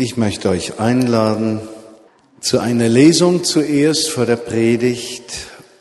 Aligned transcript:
Ich 0.00 0.16
möchte 0.16 0.48
euch 0.48 0.78
einladen 0.78 1.58
zu 2.40 2.60
einer 2.60 2.88
Lesung 2.88 3.42
zuerst 3.42 4.08
vor 4.10 4.26
der 4.26 4.36
Predigt. 4.36 5.24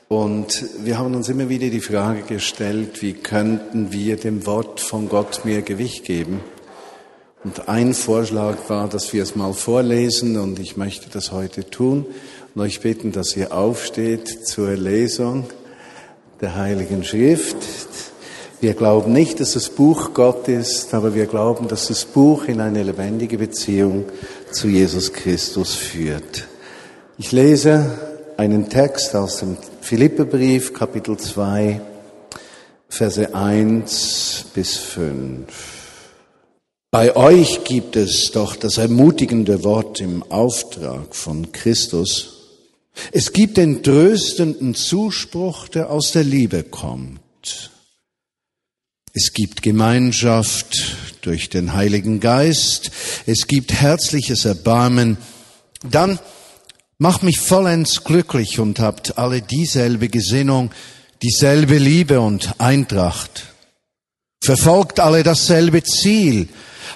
Und 0.07 0.65
wir 0.83 0.97
haben 0.97 1.13
uns 1.13 1.29
immer 1.29 1.49
wieder 1.49 1.69
die 1.69 1.81
Frage 1.81 2.23
gestellt, 2.23 3.03
wie 3.03 3.13
könnten 3.13 3.91
wir 3.91 4.17
dem 4.17 4.47
Wort 4.47 4.79
von 4.79 5.07
Gott 5.07 5.45
mehr 5.45 5.61
Gewicht 5.61 6.03
geben? 6.03 6.39
Und 7.43 7.69
ein 7.69 7.93
Vorschlag 7.93 8.57
war, 8.69 8.89
dass 8.89 9.13
wir 9.13 9.21
es 9.21 9.35
mal 9.35 9.53
vorlesen 9.53 10.39
und 10.39 10.57
ich 10.57 10.77
möchte 10.77 11.11
das 11.11 11.31
heute 11.31 11.69
tun 11.69 12.07
und 12.55 12.61
euch 12.63 12.79
bitten, 12.79 13.11
dass 13.11 13.37
ihr 13.37 13.51
aufsteht 13.53 14.47
zur 14.47 14.71
Lesung 14.71 15.45
der 16.41 16.55
Heiligen 16.55 17.03
Schrift. 17.03 17.57
Wir 18.59 18.73
glauben 18.73 19.13
nicht, 19.13 19.39
dass 19.39 19.53
das 19.53 19.69
Buch 19.69 20.15
Gott 20.15 20.47
ist, 20.47 20.91
aber 20.95 21.13
wir 21.13 21.27
glauben, 21.27 21.67
dass 21.67 21.89
das 21.89 22.05
Buch 22.05 22.45
in 22.45 22.59
eine 22.59 22.81
lebendige 22.81 23.37
Beziehung 23.37 24.05
zu 24.51 24.67
Jesus 24.67 25.13
Christus 25.13 25.75
führt. 25.75 26.47
Ich 27.19 27.31
lese 27.31 27.91
einen 28.35 28.67
Text 28.67 29.15
aus 29.15 29.37
dem 29.37 29.57
Philipperbrief, 29.81 30.73
Kapitel 30.73 31.17
2, 31.17 31.81
Verse 32.89 33.35
1 33.35 34.45
bis 34.55 34.77
5. 34.77 35.45
Bei 36.89 37.15
euch 37.15 37.63
gibt 37.63 37.95
es 37.95 38.31
doch 38.31 38.55
das 38.55 38.79
ermutigende 38.79 39.63
Wort 39.63 40.01
im 40.01 40.23
Auftrag 40.31 41.15
von 41.15 41.51
Christus. 41.51 42.55
Es 43.11 43.33
gibt 43.33 43.57
den 43.57 43.83
tröstenden 43.83 44.73
Zuspruch, 44.73 45.67
der 45.67 45.91
aus 45.91 46.11
der 46.13 46.23
Liebe 46.23 46.63
kommt. 46.63 47.19
Es 49.19 49.33
gibt 49.33 49.63
Gemeinschaft 49.63 50.95
durch 51.21 51.49
den 51.49 51.73
Heiligen 51.73 52.19
Geist. 52.19 52.91
Es 53.25 53.47
gibt 53.47 53.73
herzliches 53.73 54.45
Erbarmen. 54.45 55.17
Dann 55.81 56.19
macht 56.99 57.23
mich 57.23 57.39
vollends 57.39 58.03
glücklich 58.03 58.59
und 58.59 58.77
habt 58.79 59.17
alle 59.17 59.41
dieselbe 59.41 60.09
Gesinnung, 60.09 60.69
dieselbe 61.23 61.79
Liebe 61.79 62.19
und 62.21 62.53
Eintracht. 62.59 63.45
Verfolgt 64.43 64.99
alle 64.99 65.23
dasselbe 65.23 65.81
Ziel. 65.81 66.47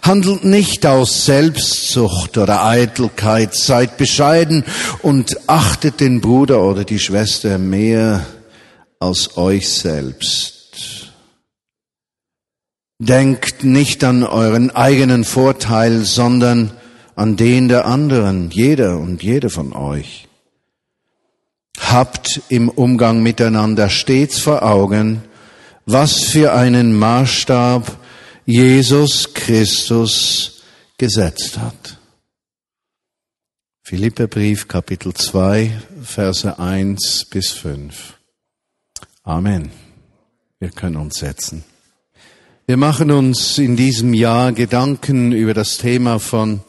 Handelt 0.03 0.45
nicht 0.45 0.85
aus 0.85 1.25
Selbstsucht 1.25 2.37
oder 2.37 2.63
Eitelkeit, 2.63 3.55
seid 3.55 3.97
bescheiden 3.97 4.63
und 5.01 5.49
achtet 5.49 5.99
den 5.99 6.21
Bruder 6.21 6.61
oder 6.61 6.83
die 6.83 6.99
Schwester 6.99 7.57
mehr 7.57 8.23
als 8.99 9.37
euch 9.37 9.67
selbst. 9.67 10.60
Denkt 13.03 13.63
nicht 13.63 14.03
an 14.03 14.21
euren 14.21 14.69
eigenen 14.69 15.23
Vorteil, 15.23 16.01
sondern 16.03 16.69
an 17.15 17.35
den 17.35 17.67
der 17.67 17.87
anderen, 17.87 18.51
jeder 18.51 18.99
und 18.99 19.23
jede 19.23 19.49
von 19.49 19.73
euch. 19.73 20.27
Habt 21.79 22.43
im 22.49 22.69
Umgang 22.69 23.23
miteinander 23.23 23.89
stets 23.89 24.39
vor 24.39 24.61
Augen, 24.61 25.23
was 25.87 26.25
für 26.25 26.53
einen 26.53 26.93
Maßstab 26.93 27.97
Jesus 28.45 29.33
Christus 29.33 30.61
gesetzt 30.99 31.57
hat. 31.57 31.97
Philipperbrief 33.81 34.67
Kapitel 34.67 35.15
2 35.15 35.71
Verse 36.03 36.59
1 36.59 37.25
bis 37.31 37.49
5. 37.49 38.13
Amen. 39.23 39.71
Wir 40.59 40.69
können 40.69 40.97
uns 40.97 41.15
setzen. 41.15 41.63
Wir 42.67 42.77
machen 42.77 43.09
uns 43.09 43.57
in 43.57 43.75
diesem 43.75 44.13
Jahr 44.13 44.51
Gedanken 44.51 45.31
über 45.31 45.55
das 45.55 45.79
Thema 45.79 46.19
von 46.19 46.61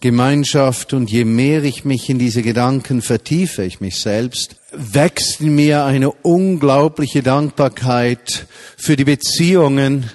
Gemeinschaft 0.00 0.94
und 0.94 1.10
je 1.10 1.26
mehr 1.26 1.62
ich 1.64 1.84
mich 1.84 2.08
in 2.08 2.18
diese 2.18 2.42
Gedanken 2.42 3.02
vertiefe, 3.02 3.62
ich 3.62 3.78
mich 3.78 4.00
selbst, 4.00 4.56
wächst 4.72 5.42
in 5.42 5.54
mir 5.54 5.84
eine 5.84 6.10
unglaubliche 6.10 7.22
Dankbarkeit 7.22 8.46
für 8.78 8.96
die 8.96 9.04
Beziehungen, 9.04 10.10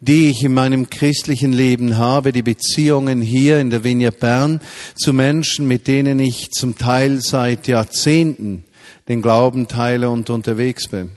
die 0.00 0.28
ich 0.28 0.44
in 0.44 0.52
meinem 0.52 0.90
christlichen 0.90 1.54
Leben 1.54 1.96
habe, 1.96 2.30
die 2.32 2.42
Beziehungen 2.42 3.22
hier 3.22 3.60
in 3.60 3.70
der 3.70 3.84
Vinia 3.84 4.10
Bern 4.10 4.60
zu 4.94 5.14
Menschen, 5.14 5.66
mit 5.66 5.88
denen 5.88 6.20
ich 6.20 6.50
zum 6.50 6.76
Teil 6.76 7.22
seit 7.22 7.68
Jahrzehnten 7.68 8.64
den 9.08 9.22
Glauben 9.22 9.66
teile 9.66 10.10
und 10.10 10.28
unterwegs 10.28 10.88
bin. 10.88 11.12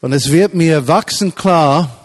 Und 0.00 0.14
es 0.14 0.32
wird 0.32 0.54
mir 0.54 0.88
wachsen 0.88 1.34
klar, 1.34 2.01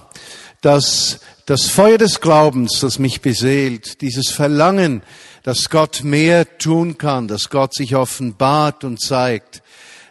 dass 0.61 1.19
das 1.45 1.67
Feuer 1.67 1.97
des 1.97 2.19
Glaubens, 2.19 2.79
das 2.81 2.99
mich 2.99 3.21
beseelt, 3.21 4.01
dieses 4.01 4.29
Verlangen, 4.29 5.01
dass 5.43 5.69
Gott 5.69 6.03
mehr 6.03 6.57
tun 6.57 6.97
kann, 6.97 7.27
dass 7.27 7.49
Gott 7.49 7.73
sich 7.73 7.95
offenbart 7.95 8.83
und 8.83 8.99
zeigt, 8.99 9.61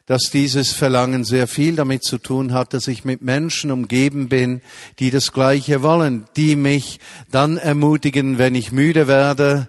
dass 0.06 0.30
dieses 0.32 0.72
Verlangen 0.72 1.24
sehr 1.24 1.48
viel 1.48 1.74
damit 1.74 2.04
zu 2.04 2.18
tun 2.18 2.54
hat, 2.54 2.72
dass 2.72 2.86
ich 2.86 3.04
mit 3.04 3.22
Menschen 3.22 3.72
umgeben 3.72 4.28
bin, 4.28 4.62
die 5.00 5.10
das 5.10 5.32
Gleiche 5.32 5.82
wollen, 5.82 6.24
die 6.36 6.54
mich 6.54 7.00
dann 7.30 7.58
ermutigen, 7.58 8.38
wenn 8.38 8.54
ich 8.54 8.70
müde 8.70 9.08
werde, 9.08 9.68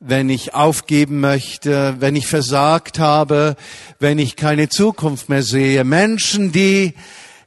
wenn 0.00 0.30
ich 0.30 0.54
aufgeben 0.54 1.20
möchte, 1.20 1.96
wenn 2.00 2.16
ich 2.16 2.26
versagt 2.26 2.98
habe, 2.98 3.56
wenn 4.00 4.18
ich 4.18 4.36
keine 4.36 4.68
Zukunft 4.68 5.28
mehr 5.28 5.42
sehe. 5.42 5.84
Menschen, 5.84 6.50
die 6.50 6.94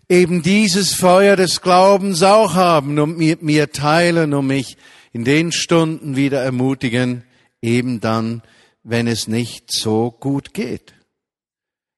eben 0.10 0.42
dieses 0.42 0.94
Feuer 0.94 1.36
des 1.36 1.62
Glaubens 1.62 2.24
auch 2.24 2.56
haben 2.56 2.98
und 3.00 3.18
mit 3.18 3.42
mir 3.42 3.72
teilen 3.72 4.34
und 4.34 4.48
mich 4.48 4.78
in 5.12 5.24
den 5.24 5.52
Stunden 5.52 6.16
wieder 6.16 6.42
ermutigen, 6.42 7.24
eben 7.62 8.00
dann, 8.00 8.42
wenn 8.84 9.08
es 9.08 9.28
nicht 9.28 9.72
so 9.72 10.12
gut 10.12 10.54
geht. 10.54 10.94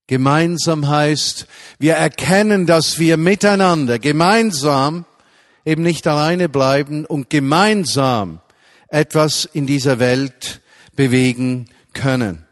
Gemeinsam 0.08 0.88
heißt, 0.88 1.46
wir 1.78 1.94
erkennen, 1.94 2.66
dass 2.66 2.98
wir 2.98 3.18
miteinander, 3.18 4.00
gemeinsam, 4.00 5.06
eben 5.66 5.84
nicht 5.84 6.08
alleine 6.08 6.50
bleiben 6.50 7.06
und 7.06 7.30
gemeinsam 7.30 8.42
etwas 8.88 9.46
in 9.46 9.68
dieser 9.68 10.00
Welt 10.00 10.62
bewegen 10.96 11.70
können. 11.94 12.46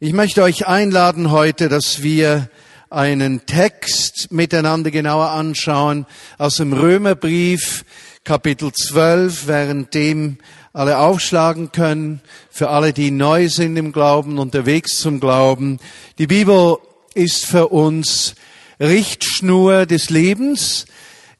Ich 0.00 0.12
möchte 0.12 0.42
euch 0.42 0.66
einladen 0.66 1.30
heute, 1.30 1.70
dass 1.70 2.02
wir 2.02 2.50
einen 2.90 3.46
Text 3.46 4.28
miteinander 4.30 4.90
genauer 4.90 5.30
anschauen 5.30 6.06
aus 6.38 6.56
dem 6.56 6.72
Römerbrief 6.72 7.84
Kapitel 8.24 8.72
12, 8.72 9.46
währenddem 9.46 10.38
alle 10.72 10.98
aufschlagen 10.98 11.72
können, 11.72 12.20
für 12.50 12.68
alle, 12.68 12.92
die 12.92 13.10
neu 13.10 13.48
sind 13.48 13.76
im 13.76 13.92
Glauben, 13.92 14.38
unterwegs 14.38 14.98
zum 14.98 15.20
Glauben. 15.20 15.78
Die 16.18 16.26
Bibel 16.26 16.76
ist 17.14 17.46
für 17.46 17.68
uns 17.68 18.34
Richtschnur 18.78 19.86
des 19.86 20.10
Lebens. 20.10 20.86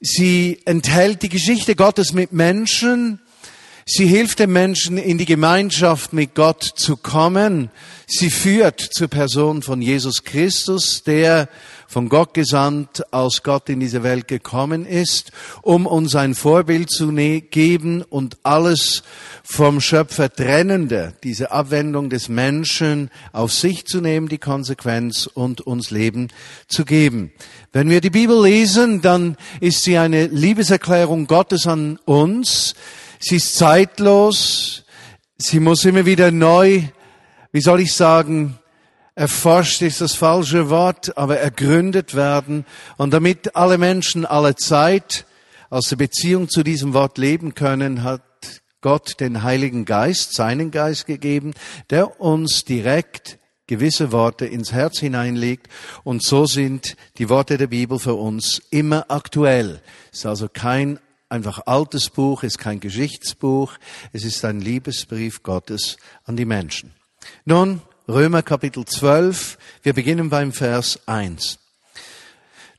Sie 0.00 0.60
enthält 0.64 1.22
die 1.22 1.28
Geschichte 1.28 1.74
Gottes 1.74 2.12
mit 2.12 2.32
Menschen, 2.32 3.20
Sie 3.88 4.06
hilft 4.06 4.40
den 4.40 4.50
Menschen 4.50 4.98
in 4.98 5.16
die 5.16 5.26
Gemeinschaft 5.26 6.12
mit 6.12 6.34
Gott 6.34 6.64
zu 6.64 6.96
kommen. 6.96 7.70
Sie 8.08 8.30
führt 8.30 8.80
zur 8.80 9.06
Person 9.06 9.62
von 9.62 9.80
Jesus 9.80 10.24
Christus, 10.24 11.04
der 11.04 11.48
von 11.86 12.08
Gott 12.08 12.34
gesandt 12.34 13.04
aus 13.12 13.44
Gott 13.44 13.68
in 13.68 13.78
diese 13.78 14.02
Welt 14.02 14.26
gekommen 14.26 14.86
ist, 14.86 15.30
um 15.62 15.86
uns 15.86 16.16
ein 16.16 16.34
Vorbild 16.34 16.90
zu 16.90 17.12
ne-, 17.12 17.42
geben 17.42 18.02
und 18.02 18.38
alles 18.42 19.04
vom 19.44 19.80
Schöpfer 19.80 20.32
trennende, 20.32 21.14
diese 21.22 21.52
Abwendung 21.52 22.10
des 22.10 22.28
Menschen 22.28 23.08
auf 23.32 23.52
sich 23.52 23.84
zu 23.84 24.00
nehmen, 24.00 24.28
die 24.28 24.38
Konsequenz 24.38 25.28
und 25.32 25.60
uns 25.60 25.92
Leben 25.92 26.26
zu 26.66 26.84
geben. 26.84 27.30
Wenn 27.72 27.88
wir 27.88 28.00
die 28.00 28.10
Bibel 28.10 28.42
lesen, 28.42 29.00
dann 29.00 29.36
ist 29.60 29.84
sie 29.84 29.96
eine 29.96 30.26
Liebeserklärung 30.26 31.28
Gottes 31.28 31.68
an 31.68 32.00
uns, 32.04 32.74
Sie 33.18 33.36
ist 33.36 33.56
zeitlos. 33.56 34.84
Sie 35.38 35.60
muss 35.60 35.84
immer 35.84 36.06
wieder 36.06 36.30
neu, 36.30 36.82
wie 37.52 37.60
soll 37.60 37.80
ich 37.80 37.92
sagen, 37.92 38.58
erforscht 39.14 39.82
ist 39.82 40.00
das 40.00 40.14
falsche 40.14 40.70
Wort, 40.70 41.16
aber 41.16 41.38
ergründet 41.38 42.14
werden. 42.14 42.66
Und 42.96 43.12
damit 43.12 43.56
alle 43.56 43.78
Menschen 43.78 44.26
alle 44.26 44.54
Zeit 44.56 45.26
aus 45.70 45.88
der 45.88 45.96
Beziehung 45.96 46.48
zu 46.48 46.62
diesem 46.62 46.94
Wort 46.94 47.18
leben 47.18 47.54
können, 47.54 48.02
hat 48.02 48.22
Gott 48.80 49.20
den 49.20 49.42
Heiligen 49.42 49.84
Geist, 49.84 50.34
seinen 50.34 50.70
Geist 50.70 51.06
gegeben, 51.06 51.54
der 51.90 52.20
uns 52.20 52.64
direkt 52.64 53.38
gewisse 53.66 54.12
Worte 54.12 54.46
ins 54.46 54.72
Herz 54.72 55.00
hineinlegt. 55.00 55.68
Und 56.04 56.22
so 56.22 56.46
sind 56.46 56.96
die 57.18 57.28
Worte 57.28 57.58
der 57.58 57.66
Bibel 57.66 57.98
für 57.98 58.14
uns 58.14 58.62
immer 58.70 59.06
aktuell. 59.08 59.80
Es 60.12 60.20
ist 60.20 60.26
also 60.26 60.48
kein 60.48 60.98
einfach 61.28 61.62
altes 61.66 62.10
Buch, 62.10 62.42
ist 62.42 62.58
kein 62.58 62.80
Geschichtsbuch, 62.80 63.74
es 64.12 64.24
ist 64.24 64.44
ein 64.44 64.60
Liebesbrief 64.60 65.42
Gottes 65.42 65.96
an 66.24 66.36
die 66.36 66.44
Menschen. 66.44 66.92
Nun, 67.44 67.82
Römer 68.08 68.42
Kapitel 68.42 68.84
12, 68.84 69.58
wir 69.82 69.92
beginnen 69.92 70.30
beim 70.30 70.52
Vers 70.52 71.00
1. 71.06 71.58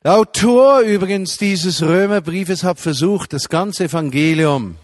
Der 0.04 0.16
Autor 0.16 0.82
übrigens 0.82 1.38
dieses 1.38 1.82
Römerbriefes 1.82 2.64
hat 2.64 2.80
versucht, 2.80 3.34
das 3.34 3.50
ganze 3.50 3.86
Evangelium 3.86 4.78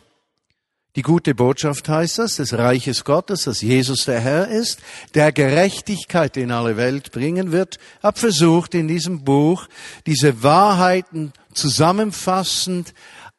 Die 0.96 1.02
gute 1.02 1.34
Botschaft 1.34 1.90
heißt 1.90 2.20
das, 2.20 2.36
des 2.36 2.54
Reiches 2.54 3.04
Gottes, 3.04 3.46
dass 3.46 3.62
Jesus 3.62 4.06
der 4.06 4.20
Herr 4.20 4.48
ist, 4.50 4.80
der 5.16 5.32
Gerechtigkeit 5.32 6.38
in 6.38 6.52
alle 6.52 6.78
Welt 6.78 7.12
bringen 7.12 7.52
wird, 7.52 7.80
hab 8.04 8.20
versucht 8.20 8.76
in 8.76 8.88
diesem 8.88 9.24
Buch 9.24 9.68
diese 10.06 10.44
Wahrheiten 10.44 11.34
zusammenfassend 11.54 12.94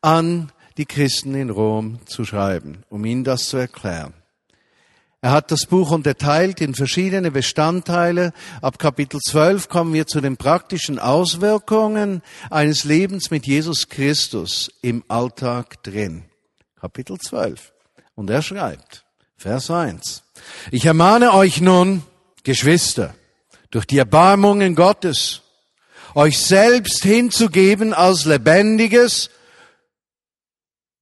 an 0.05 0.53
die 0.77 0.87
Christen 0.87 1.35
in 1.35 1.51
Rom 1.51 1.99
zu 2.07 2.25
schreiben, 2.25 2.85
um 2.91 3.05
ihnen 3.05 3.25
das 3.25 3.49
zu 3.49 3.57
erklären. 3.57 4.13
Er 5.23 5.31
hat 5.31 5.51
das 5.51 5.65
Buch 5.65 5.91
unterteilt 5.91 6.61
in 6.61 6.75
verschiedene 6.75 7.31
Bestandteile. 7.31 8.35
Ab 8.61 8.79
Kapitel 8.79 9.19
12 9.19 9.71
kommen 9.71 9.95
wir 9.95 10.07
zu 10.07 10.21
den 10.21 10.37
praktischen 10.37 10.99
Auswirkungen 10.99 12.21
eines 12.51 12.85
Lebens 12.85 13.31
mit 13.31 13.47
Jesus 13.47 13.89
Christus 13.89 14.71
im 14.83 15.03
Alltag 15.09 15.83
drin. 15.83 16.25
Kapitel 16.79 17.19
12. 17.19 17.73
Und 18.15 18.29
er 18.29 18.43
schreibt, 18.43 19.07
Vers 19.39 19.71
1. 19.71 20.23
Ich 20.71 20.85
ermahne 20.85 21.33
euch 21.33 21.63
nun, 21.63 22.03
Geschwister, 22.43 23.15
durch 23.71 23.87
die 23.87 23.97
Erbarmungen 23.97 24.75
Gottes, 24.75 25.41
euch 26.15 26.39
selbst 26.39 27.03
hinzugeben 27.03 27.95
als 27.95 28.27
lebendiges, 28.27 29.31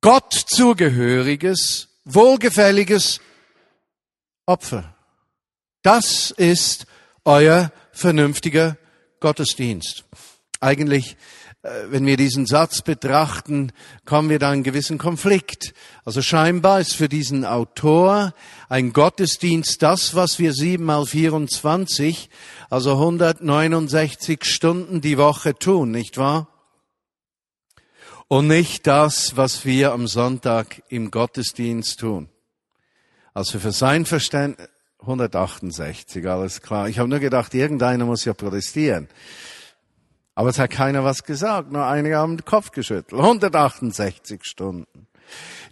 Gott 0.03 0.35
zugehöriges, 0.35 1.89
wohlgefälliges 2.05 3.21
Opfer. 4.47 4.95
Das 5.83 6.33
ist 6.33 6.87
euer 7.25 7.73
vernünftiger 7.93 8.77
Gottesdienst. 9.21 10.05
Eigentlich 10.61 11.17
äh, 11.63 11.69
wenn 11.91 12.05
wir 12.05 12.17
diesen 12.17 12.47
Satz 12.47 12.83
betrachten, 12.83 13.71
kommen 14.05 14.29
wir 14.29 14.41
da 14.41 14.49
in 14.49 14.55
einen 14.55 14.63
gewissen 14.65 14.99
Konflikt. 14.99 15.73
Also 16.05 16.21
scheinbar 16.21 16.81
ist 16.81 16.95
für 16.95 17.09
diesen 17.09 17.45
Autor 17.45 18.35
ein 18.69 18.93
Gottesdienst 18.93 19.81
das, 19.83 20.17
was 20.17 20.41
wir 20.41 20.53
sieben 20.53 20.85
mal 20.85 21.07
24, 21.07 22.29
also 22.69 22.95
169 22.95 24.45
Stunden 24.45 25.01
die 25.01 25.17
Woche 25.17 25.55
tun, 25.55 25.93
nicht 25.93 26.19
wahr? 26.19 26.52
Und 28.33 28.47
nicht 28.47 28.87
das, 28.87 29.37
was 29.37 29.67
wir 29.67 29.93
am 29.93 30.07
Sonntag 30.07 30.83
im 30.89 31.11
Gottesdienst 31.11 32.01
tun. 32.01 32.31
Also 33.35 33.59
für 33.59 33.73
sein 33.73 34.07
Verständnis 34.07 34.71
168, 35.01 36.27
alles 36.27 36.63
klar. 36.63 36.89
Ich 36.89 36.99
habe 36.99 37.11
nur 37.11 37.19
gedacht, 37.19 37.53
irgendeiner 37.53 38.07
muss 38.07 38.25
ja 38.25 38.33
protestieren. 38.33 39.09
Aber 40.35 40.49
es 40.49 40.59
hat 40.59 40.71
keiner 40.71 41.05
was 41.05 41.25
gesagt, 41.25 41.73
nur 41.73 41.85
einige 41.85 42.17
haben 42.17 42.39
den 42.39 42.47
Kopf 42.47 42.71
geschüttelt. 42.71 43.21
168 43.21 44.43
Stunden. 44.45 45.09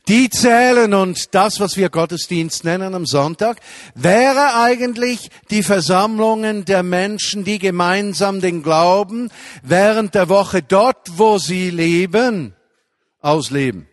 Die 0.08 0.30
zählen 0.30 0.94
und 0.94 1.34
das, 1.34 1.60
was 1.60 1.76
wir 1.76 1.90
Gottesdienst 1.90 2.64
nennen 2.64 2.94
am 2.94 3.06
Sonntag, 3.06 3.60
wäre 3.94 4.54
eigentlich 4.54 5.30
die 5.50 5.62
Versammlungen 5.62 6.64
der 6.64 6.82
Menschen, 6.82 7.44
die 7.44 7.58
gemeinsam 7.58 8.40
den 8.40 8.62
Glauben 8.62 9.30
während 9.62 10.14
der 10.14 10.28
Woche 10.28 10.62
dort, 10.62 11.18
wo 11.18 11.38
sie 11.38 11.70
leben, 11.70 12.54
ausleben. 13.20 13.89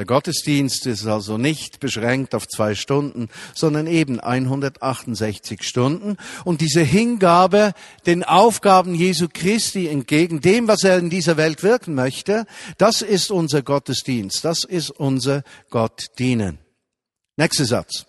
Der 0.00 0.06
Gottesdienst 0.06 0.86
ist 0.86 1.06
also 1.06 1.36
nicht 1.36 1.78
beschränkt 1.78 2.34
auf 2.34 2.48
zwei 2.48 2.74
Stunden, 2.74 3.28
sondern 3.54 3.86
eben 3.86 4.18
168 4.18 5.62
Stunden. 5.62 6.16
Und 6.42 6.62
diese 6.62 6.80
Hingabe 6.80 7.74
den 8.06 8.24
Aufgaben 8.24 8.94
Jesu 8.94 9.28
Christi 9.30 9.88
entgegen, 9.88 10.40
dem, 10.40 10.68
was 10.68 10.84
er 10.84 10.96
in 10.96 11.10
dieser 11.10 11.36
Welt 11.36 11.62
wirken 11.62 11.94
möchte, 11.94 12.46
das 12.78 13.02
ist 13.02 13.30
unser 13.30 13.60
Gottesdienst, 13.60 14.42
das 14.42 14.64
ist 14.64 14.88
unser 14.88 15.42
Gott 15.68 16.06
dienen. 16.18 16.60
Nächster 17.36 17.66
Satz. 17.66 18.06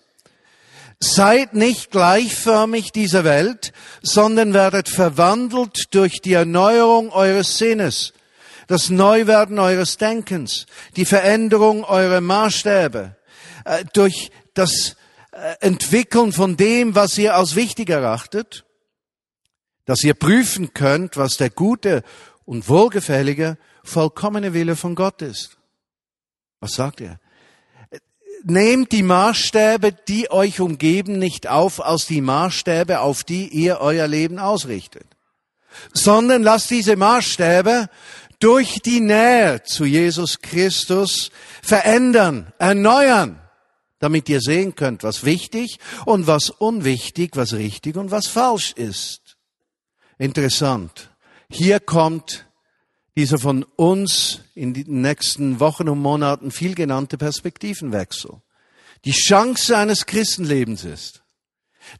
Seid 0.98 1.52
nicht 1.52 1.90
gleichförmig 1.90 2.92
dieser 2.92 3.24
Welt, 3.24 3.74
sondern 4.00 4.54
werdet 4.54 4.88
verwandelt 4.88 5.88
durch 5.90 6.22
die 6.22 6.32
Erneuerung 6.32 7.10
eures 7.10 7.58
Sinnes 7.58 8.14
das 8.66 8.90
Neuwerden 8.90 9.58
eures 9.58 9.96
Denkens, 9.96 10.66
die 10.96 11.04
Veränderung 11.04 11.84
eurer 11.84 12.20
Maßstäbe, 12.20 13.16
äh, 13.64 13.84
durch 13.92 14.30
das 14.54 14.96
äh, 15.32 15.54
Entwickeln 15.60 16.32
von 16.32 16.56
dem, 16.56 16.94
was 16.94 17.16
ihr 17.18 17.34
als 17.34 17.56
wichtig 17.56 17.90
erachtet, 17.90 18.64
dass 19.84 20.04
ihr 20.04 20.14
prüfen 20.14 20.74
könnt, 20.74 21.16
was 21.16 21.36
der 21.36 21.50
gute 21.50 22.02
und 22.44 22.68
wohlgefällige, 22.68 23.58
vollkommene 23.84 24.54
Wille 24.54 24.76
von 24.76 24.94
Gott 24.94 25.22
ist. 25.22 25.56
Was 26.60 26.74
sagt 26.74 27.00
er? 27.00 27.18
Nehmt 28.44 28.92
die 28.92 29.02
Maßstäbe, 29.02 29.92
die 29.92 30.30
euch 30.30 30.60
umgeben, 30.60 31.18
nicht 31.18 31.48
auf 31.48 31.84
als 31.84 32.06
die 32.06 32.20
Maßstäbe, 32.20 33.00
auf 33.00 33.22
die 33.24 33.48
ihr 33.48 33.80
euer 33.80 34.08
Leben 34.08 34.38
ausrichtet, 34.38 35.06
sondern 35.92 36.42
lasst 36.42 36.70
diese 36.70 36.96
Maßstäbe 36.96 37.88
durch 38.42 38.80
die 38.82 39.00
Nähe 39.00 39.62
zu 39.62 39.84
Jesus 39.84 40.40
Christus 40.40 41.30
verändern, 41.62 42.52
erneuern, 42.58 43.40
damit 44.00 44.28
ihr 44.28 44.40
sehen 44.40 44.74
könnt, 44.74 45.04
was 45.04 45.24
wichtig 45.24 45.78
und 46.06 46.26
was 46.26 46.50
unwichtig, 46.50 47.36
was 47.36 47.52
richtig 47.52 47.96
und 47.96 48.10
was 48.10 48.26
falsch 48.26 48.72
ist. 48.72 49.36
Interessant. 50.18 51.10
Hier 51.48 51.78
kommt 51.78 52.46
dieser 53.16 53.38
von 53.38 53.64
uns 53.76 54.40
in 54.54 54.74
den 54.74 55.02
nächsten 55.02 55.60
Wochen 55.60 55.88
und 55.88 56.00
Monaten 56.00 56.50
viel 56.50 56.74
genannte 56.74 57.18
Perspektivenwechsel. 57.18 58.42
Die 59.04 59.12
Chance 59.12 59.76
eines 59.76 60.06
Christenlebens 60.06 60.84
ist, 60.84 61.22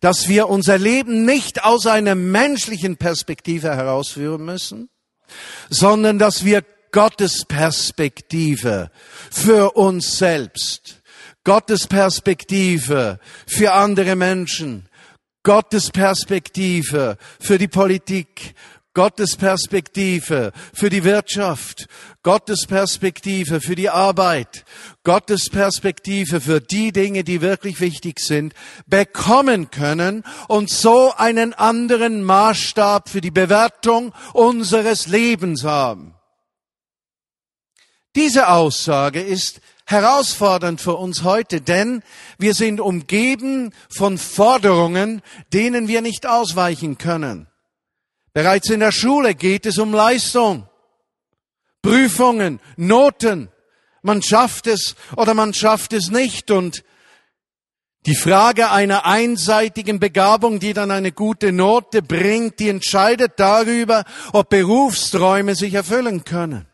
dass 0.00 0.29
wir 0.29 0.49
unser 0.49 0.79
Leben 0.79 1.25
nicht 1.25 1.65
aus 1.65 1.87
einer 1.87 2.15
menschlichen 2.15 2.97
Perspektive 2.97 3.77
herausführen 3.77 4.44
müssen, 4.44 4.89
sondern 5.70 6.19
dass 6.19 6.44
wir 6.44 6.64
Gottes 6.93 7.44
Perspektive 7.46 8.90
für 9.31 9.73
uns 9.73 10.19
selbst, 10.19 11.02
Gottes 11.44 11.87
Perspektive 11.87 13.19
für 13.46 13.73
andere 13.73 14.14
Menschen, 14.14 14.88
Gottes 15.43 15.90
Perspektive 15.90 17.17
für 17.40 17.58
die 17.58 17.69
Politik, 17.69 18.55
Gottes 18.94 19.37
Perspektive 19.37 20.53
für 20.75 20.91
die 20.91 21.03
Wirtschaft, 21.03 21.89
Gottes 22.23 22.67
Perspektive 22.67 23.62
für 23.62 23.75
die 23.75 23.89
Arbeit, 23.89 24.67
Gottes 25.03 25.49
Perspektive 25.50 26.43
für 26.43 26.61
die 26.61 26.93
Dinge, 26.93 27.25
die 27.25 27.41
wirklich 27.41 27.81
wichtig 27.81 28.21
sind, 28.21 28.53
bekommen 28.87 29.70
können 29.70 30.25
und 30.46 30.69
so 30.69 31.13
einen 31.17 31.55
anderen 31.55 32.22
Maßstab 32.22 33.08
für 33.08 33.22
die 33.22 33.31
Bewertung 33.31 34.13
unseres 34.34 35.06
Lebens 35.06 35.65
haben. 35.65 36.15
Diese 38.15 38.49
Aussage 38.49 39.22
ist 39.22 39.63
herausfordernd 39.87 40.82
für 40.82 40.96
uns 40.96 41.22
heute, 41.22 41.63
denn 41.63 42.03
wir 42.39 42.53
sind 42.53 42.79
umgeben 42.79 43.72
von 43.89 44.19
Forderungen, 44.19 45.22
denen 45.55 45.89
wir 45.89 46.03
nicht 46.03 46.27
ausweichen 46.27 46.99
können. 46.99 47.49
Bereits 48.34 48.70
in 48.70 48.81
der 48.81 48.93
Schule 48.93 49.34
geht 49.34 49.67
es 49.67 49.79
um 49.79 49.93
Leistung, 49.93 50.67
Prüfungen, 51.82 52.60
Noten. 52.77 53.51
Man 54.03 54.22
schafft 54.22 54.67
es 54.67 54.96
oder 55.17 55.34
man 55.34 55.55
schafft 55.55 55.93
es 55.93 56.10
nicht 56.10 56.51
und 56.51 56.82
die 58.06 58.17
Frage 58.17 58.70
einer 58.70 59.06
einseitigen 59.06 60.01
Begabung, 60.01 60.58
die 60.58 60.72
dann 60.72 60.91
eine 60.91 61.12
gute 61.12 61.53
Note 61.53 62.03
bringt, 62.03 62.58
die 62.58 62.69
entscheidet 62.69 63.34
darüber, 63.36 64.05
ob 64.32 64.48
Berufsträume 64.48 65.55
sich 65.55 65.74
erfüllen 65.74 66.24
können. 66.24 66.67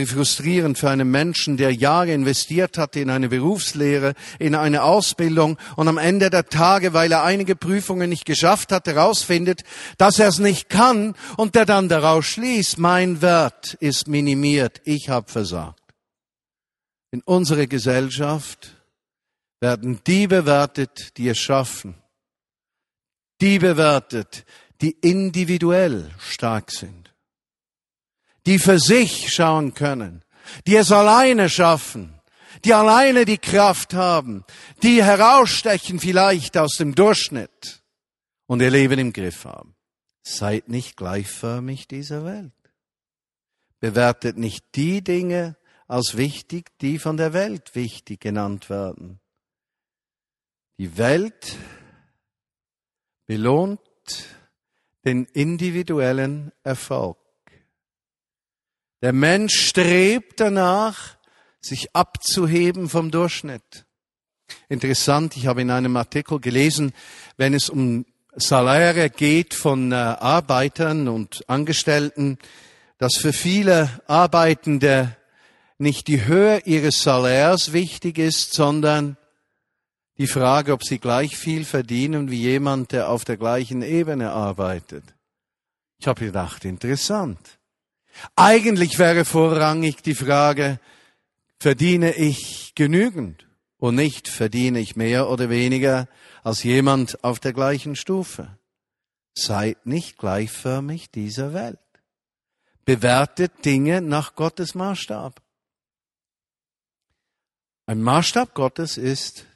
Wie 0.00 0.06
frustrierend 0.06 0.78
für 0.78 0.88
einen 0.88 1.10
Menschen, 1.10 1.58
der 1.58 1.74
Jahre 1.74 2.14
investiert 2.14 2.78
hatte 2.78 3.00
in 3.00 3.10
eine 3.10 3.28
Berufslehre, 3.28 4.14
in 4.38 4.54
eine 4.54 4.82
Ausbildung 4.82 5.58
und 5.76 5.88
am 5.88 5.98
Ende 5.98 6.30
der 6.30 6.46
Tage, 6.46 6.94
weil 6.94 7.12
er 7.12 7.22
einige 7.22 7.54
Prüfungen 7.54 8.08
nicht 8.08 8.24
geschafft 8.24 8.72
hat, 8.72 8.86
herausfindet, 8.86 9.62
dass 9.98 10.18
er 10.18 10.28
es 10.28 10.38
nicht 10.38 10.70
kann 10.70 11.14
und 11.36 11.54
der 11.54 11.66
dann 11.66 11.90
daraus 11.90 12.24
schließt, 12.24 12.78
mein 12.78 13.20
Wert 13.20 13.74
ist 13.74 14.08
minimiert, 14.08 14.80
ich 14.84 15.10
habe 15.10 15.30
versagt. 15.30 15.82
In 17.10 17.20
unserer 17.20 17.66
Gesellschaft 17.66 18.74
werden 19.60 20.00
die 20.06 20.26
bewertet, 20.26 21.18
die 21.18 21.28
es 21.28 21.38
schaffen, 21.38 21.94
die 23.42 23.58
bewertet, 23.58 24.46
die 24.80 24.92
individuell 25.02 26.10
stark 26.18 26.70
sind 26.70 27.09
die 28.46 28.58
für 28.58 28.78
sich 28.78 29.32
schauen 29.32 29.74
können, 29.74 30.24
die 30.66 30.76
es 30.76 30.92
alleine 30.92 31.48
schaffen, 31.48 32.20
die 32.64 32.74
alleine 32.74 33.24
die 33.24 33.38
Kraft 33.38 33.94
haben, 33.94 34.44
die 34.82 35.02
herausstechen 35.02 35.98
vielleicht 36.00 36.56
aus 36.56 36.76
dem 36.76 36.94
Durchschnitt 36.94 37.82
und 38.46 38.60
ihr 38.60 38.70
Leben 38.70 38.98
im 38.98 39.12
Griff 39.12 39.44
haben. 39.44 39.74
Seid 40.22 40.68
nicht 40.68 40.96
gleichförmig 40.96 41.88
dieser 41.88 42.24
Welt. 42.24 42.52
Bewertet 43.78 44.36
nicht 44.36 44.64
die 44.74 45.02
Dinge 45.02 45.56
als 45.88 46.16
wichtig, 46.16 46.70
die 46.80 46.98
von 46.98 47.16
der 47.16 47.32
Welt 47.32 47.74
wichtig 47.74 48.20
genannt 48.20 48.68
werden. 48.68 49.20
Die 50.78 50.96
Welt 50.98 51.56
belohnt 53.26 53.80
den 55.04 55.24
individuellen 55.26 56.52
Erfolg. 56.62 57.19
Der 59.02 59.12
Mensch 59.12 59.58
strebt 59.68 60.40
danach, 60.40 61.16
sich 61.60 61.94
abzuheben 61.94 62.88
vom 62.88 63.10
Durchschnitt. 63.10 63.86
Interessant, 64.68 65.36
ich 65.36 65.46
habe 65.46 65.62
in 65.62 65.70
einem 65.70 65.96
Artikel 65.96 66.40
gelesen, 66.40 66.92
wenn 67.36 67.54
es 67.54 67.70
um 67.70 68.04
Saläre 68.34 69.10
geht 69.10 69.54
von 69.54 69.92
äh, 69.92 69.94
Arbeitern 69.94 71.08
und 71.08 71.48
Angestellten, 71.48 72.38
dass 72.98 73.16
für 73.16 73.32
viele 73.32 74.00
Arbeitende 74.06 75.16
nicht 75.78 76.08
die 76.08 76.26
Höhe 76.26 76.60
ihres 76.64 77.02
Salärs 77.02 77.72
wichtig 77.72 78.18
ist, 78.18 78.52
sondern 78.52 79.16
die 80.18 80.26
Frage, 80.26 80.72
ob 80.74 80.84
sie 80.84 80.98
gleich 80.98 81.36
viel 81.36 81.64
verdienen 81.64 82.30
wie 82.30 82.40
jemand, 82.40 82.92
der 82.92 83.08
auf 83.08 83.24
der 83.24 83.38
gleichen 83.38 83.80
Ebene 83.80 84.32
arbeitet. 84.32 85.04
Ich 85.98 86.06
habe 86.06 86.26
gedacht, 86.26 86.66
interessant. 86.66 87.59
Eigentlich 88.36 88.98
wäre 88.98 89.24
vorrangig 89.24 90.02
die 90.02 90.14
Frage, 90.14 90.80
verdiene 91.58 92.14
ich 92.14 92.72
genügend 92.74 93.46
und 93.78 93.94
nicht 93.94 94.28
verdiene 94.28 94.80
ich 94.80 94.96
mehr 94.96 95.28
oder 95.28 95.50
weniger 95.50 96.08
als 96.42 96.62
jemand 96.62 97.22
auf 97.24 97.40
der 97.40 97.52
gleichen 97.52 97.96
Stufe. 97.96 98.58
Seid 99.34 99.86
nicht 99.86 100.18
gleichförmig 100.18 101.10
dieser 101.10 101.52
Welt. 101.52 101.78
Bewertet 102.84 103.64
Dinge 103.64 104.00
nach 104.00 104.34
Gottes 104.34 104.74
Maßstab. 104.74 105.40
Ein 107.86 108.02
Maßstab 108.02 108.54
Gottes 108.54 108.96
ist, 108.96 109.46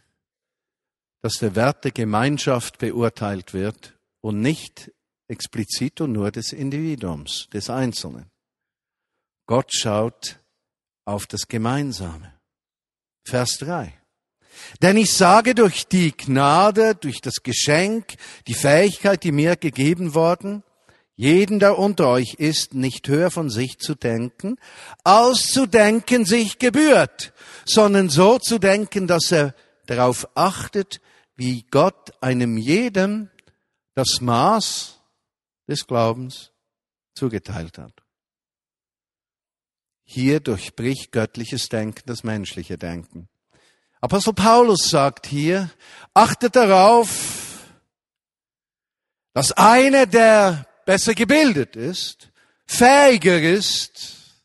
dass 1.22 1.34
der 1.34 1.54
Wert 1.54 1.84
der 1.84 1.92
Gemeinschaft 1.92 2.78
beurteilt 2.78 3.54
wird 3.54 3.98
und 4.20 4.40
nicht 4.40 4.92
explizit 5.26 6.00
und 6.00 6.12
nur 6.12 6.30
des 6.30 6.52
Individuums, 6.52 7.48
des 7.52 7.70
Einzelnen. 7.70 8.30
Gott 9.46 9.72
schaut 9.72 10.38
auf 11.04 11.26
das 11.26 11.48
Gemeinsame. 11.48 12.32
Vers 13.26 13.58
3. 13.58 13.92
Denn 14.82 14.96
ich 14.96 15.12
sage 15.12 15.54
durch 15.54 15.86
die 15.86 16.16
Gnade, 16.16 16.94
durch 16.94 17.20
das 17.20 17.42
Geschenk, 17.42 18.14
die 18.46 18.54
Fähigkeit, 18.54 19.22
die 19.24 19.32
mir 19.32 19.56
gegeben 19.56 20.14
worden, 20.14 20.62
jeden, 21.16 21.60
der 21.60 21.78
unter 21.78 22.08
euch 22.08 22.34
ist, 22.34 22.74
nicht 22.74 23.06
höher 23.08 23.30
von 23.30 23.50
sich 23.50 23.78
zu 23.78 23.94
denken, 23.94 24.56
als 25.04 25.46
zu 25.46 25.66
denken 25.66 26.24
sich 26.24 26.58
gebührt, 26.58 27.32
sondern 27.64 28.08
so 28.08 28.38
zu 28.38 28.58
denken, 28.58 29.06
dass 29.06 29.30
er 29.30 29.54
darauf 29.86 30.28
achtet, 30.34 31.00
wie 31.36 31.64
Gott 31.70 32.12
einem 32.20 32.56
jedem 32.56 33.30
das 33.94 34.20
Maß 34.20 35.00
des 35.68 35.86
Glaubens 35.86 36.50
zugeteilt 37.14 37.78
hat. 37.78 38.03
Hier 40.04 40.40
durchbricht 40.40 41.12
göttliches 41.12 41.68
Denken 41.68 42.02
das 42.06 42.22
menschliche 42.22 42.78
Denken. 42.78 43.28
Apostel 44.00 44.34
Paulus 44.34 44.90
sagt 44.90 45.26
hier, 45.26 45.70
achtet 46.12 46.56
darauf, 46.56 47.64
dass 49.32 49.52
einer, 49.52 50.06
der 50.06 50.66
besser 50.84 51.14
gebildet 51.14 51.74
ist, 51.74 52.30
fähiger 52.66 53.40
ist, 53.40 54.42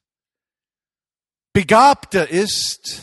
begabter 1.52 2.30
ist, 2.30 3.02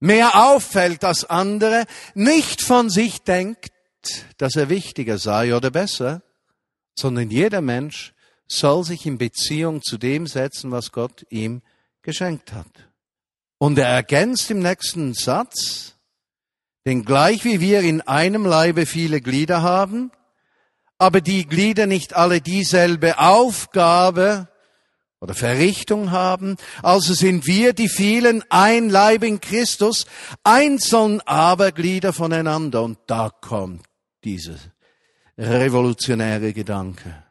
mehr 0.00 0.34
auffällt 0.34 1.04
als 1.04 1.24
andere, 1.24 1.86
nicht 2.14 2.62
von 2.62 2.90
sich 2.90 3.22
denkt, 3.22 3.72
dass 4.38 4.56
er 4.56 4.68
wichtiger 4.68 5.18
sei 5.18 5.54
oder 5.54 5.70
besser, 5.70 6.22
sondern 6.94 7.30
jeder 7.30 7.60
Mensch 7.60 8.12
soll 8.50 8.84
sich 8.84 9.06
in 9.06 9.16
Beziehung 9.16 9.80
zu 9.82 9.96
dem 9.96 10.26
setzen, 10.26 10.70
was 10.72 10.90
Gott 10.92 11.24
ihm 11.30 11.62
geschenkt 12.02 12.52
hat. 12.52 12.66
Und 13.58 13.78
er 13.78 13.86
ergänzt 13.86 14.50
im 14.50 14.60
nächsten 14.60 15.14
Satz, 15.14 15.94
denn 16.84 17.04
gleich 17.04 17.44
wie 17.44 17.60
wir 17.60 17.80
in 17.80 18.00
einem 18.00 18.44
Leibe 18.44 18.86
viele 18.86 19.20
Glieder 19.20 19.62
haben, 19.62 20.10
aber 20.98 21.20
die 21.20 21.46
Glieder 21.46 21.86
nicht 21.86 22.14
alle 22.14 22.40
dieselbe 22.40 23.18
Aufgabe 23.18 24.48
oder 25.20 25.34
Verrichtung 25.34 26.10
haben, 26.10 26.56
also 26.82 27.14
sind 27.14 27.46
wir 27.46 27.72
die 27.72 27.88
vielen 27.88 28.42
ein 28.50 28.88
Leib 28.88 29.22
in 29.22 29.40
Christus, 29.40 30.06
einzeln 30.42 31.20
aber 31.20 31.72
Glieder 31.72 32.12
voneinander. 32.12 32.82
Und 32.82 32.98
da 33.06 33.30
kommt 33.30 33.84
dieser 34.24 34.56
revolutionäre 35.38 36.52
Gedanke. 36.52 37.29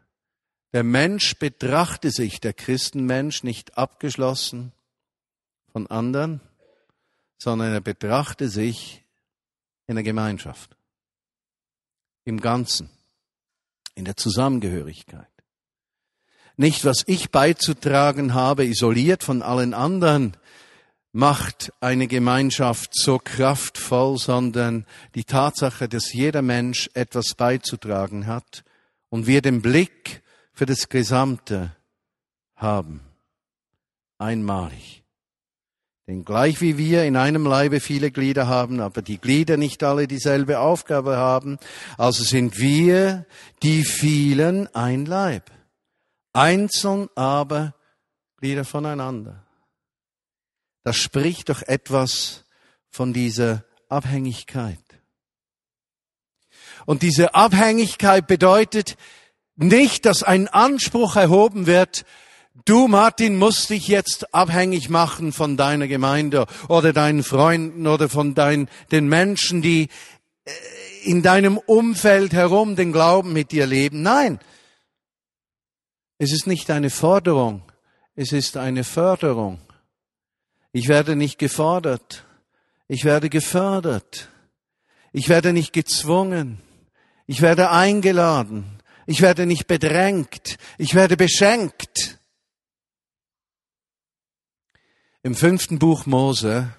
Der 0.74 0.84
Mensch 0.84 1.36
betrachte 1.36 2.12
sich, 2.12 2.40
der 2.40 2.54
Christenmensch, 2.54 3.44
nicht 3.44 3.78
abgeschlossen, 3.78 4.72
von 5.72 5.88
anderen, 5.88 6.42
sondern 7.38 7.74
er 7.74 7.82
betrachte 7.82 8.50
sich 8.50 9.04
in 9.88 9.96
der 9.96 10.04
Gemeinschaft, 10.04 10.76
im 12.26 12.40
Ganzen, 12.40 12.90
in 13.96 14.06
der 14.06 14.18
Zusammengehörigkeit. 14.18 15.28
Nicht, 16.58 16.84
was 16.86 17.04
ich 17.08 17.32
beizutragen 17.32 18.34
habe, 18.34 18.66
isoliert 18.66 19.24
von 19.24 19.42
allen 19.42 19.74
anderen, 19.74 20.36
macht 21.12 21.72
eine 21.80 22.08
Gemeinschaft 22.08 22.94
so 22.94 23.18
kraftvoll, 23.18 24.18
sondern 24.18 24.86
die 25.16 25.24
Tatsache, 25.24 25.88
dass 25.88 26.14
jeder 26.14 26.42
Mensch 26.42 26.90
etwas 26.94 27.34
beizutragen 27.36 28.28
hat 28.28 28.64
und 29.10 29.26
wir 29.26 29.42
den 29.42 29.62
Blick 29.62 30.22
für 30.60 30.66
das 30.66 30.90
Gesamte 30.90 31.74
haben. 32.58 33.00
Einmalig. 34.18 35.06
Denn 36.06 36.26
gleich 36.26 36.60
wie 36.60 36.78
wir 36.78 37.06
in 37.06 37.16
einem 37.16 37.46
Leibe 37.46 37.80
viele 37.80 38.12
Glieder 38.12 38.50
haben, 38.50 38.82
aber 38.82 39.02
die 39.02 39.20
Glieder 39.20 39.56
nicht 39.56 39.84
alle 39.84 40.06
dieselbe 40.06 40.60
Aufgabe 40.60 41.16
haben, 41.16 41.60
also 41.98 42.26
sind 42.26 42.58
wir 42.58 43.26
die 43.64 43.86
vielen 43.86 44.68
ein 44.76 45.06
Leib. 45.06 45.50
Einzeln 46.34 47.08
aber 47.16 47.74
Glieder 48.36 48.66
voneinander. 48.66 49.48
Das 50.84 50.98
spricht 50.98 51.48
doch 51.48 51.62
etwas 51.62 52.44
von 52.90 53.14
dieser 53.14 53.64
Abhängigkeit. 53.88 54.84
Und 56.86 57.02
diese 57.02 57.34
Abhängigkeit 57.34 58.28
bedeutet 58.28 58.98
nicht, 59.64 60.06
dass 60.06 60.24
ein 60.24 60.48
Anspruch 60.48 61.16
erhoben 61.16 61.66
wird, 61.68 62.06
Du, 62.66 62.88
Martin, 62.88 63.38
musst 63.38 63.70
dich 63.70 63.88
jetzt 63.88 64.34
abhängig 64.34 64.90
machen 64.90 65.32
von 65.32 65.56
deiner 65.56 65.88
Gemeinde 65.88 66.46
oder 66.68 66.94
deinen 66.94 67.24
Freunden 67.24 67.88
oder 67.88 68.10
von 68.10 68.36
dein, 68.36 68.70
den 68.92 69.08
Menschen, 69.08 69.62
die 69.62 69.88
äh, 70.46 70.52
in 71.04 71.24
deinem 71.24 71.58
Umfeld 71.58 72.34
herum 72.34 72.76
den 72.76 72.92
Glauben 72.92 73.34
mit 73.34 73.52
dir 73.52 73.66
leben. 73.66 74.02
Nein, 74.02 74.40
es 76.18 76.34
ist 76.34 76.48
nicht 76.48 76.70
eine 76.70 76.90
Forderung, 76.90 77.64
es 78.16 78.34
ist 78.34 78.58
eine 78.58 78.84
Förderung. 78.84 79.60
Ich 80.72 80.90
werde 80.90 81.16
nicht 81.16 81.40
gefordert, 81.40 82.26
ich 82.88 83.06
werde 83.06 83.30
gefördert. 83.30 84.30
Ich 85.12 85.28
werde 85.28 85.54
nicht 85.54 85.74
gezwungen, 85.74 86.60
ich 87.26 87.42
werde 87.42 87.72
eingeladen, 87.72 88.79
ich 89.10 89.22
werde 89.22 89.48
nicht 89.48 89.66
bedrängt, 89.66 90.58
ich 90.78 90.94
werde 90.94 91.18
beschenkt. 91.18 92.20
Im 95.24 95.34
fünften 95.34 95.80
Buch 95.80 96.06
Mose, 96.06 96.70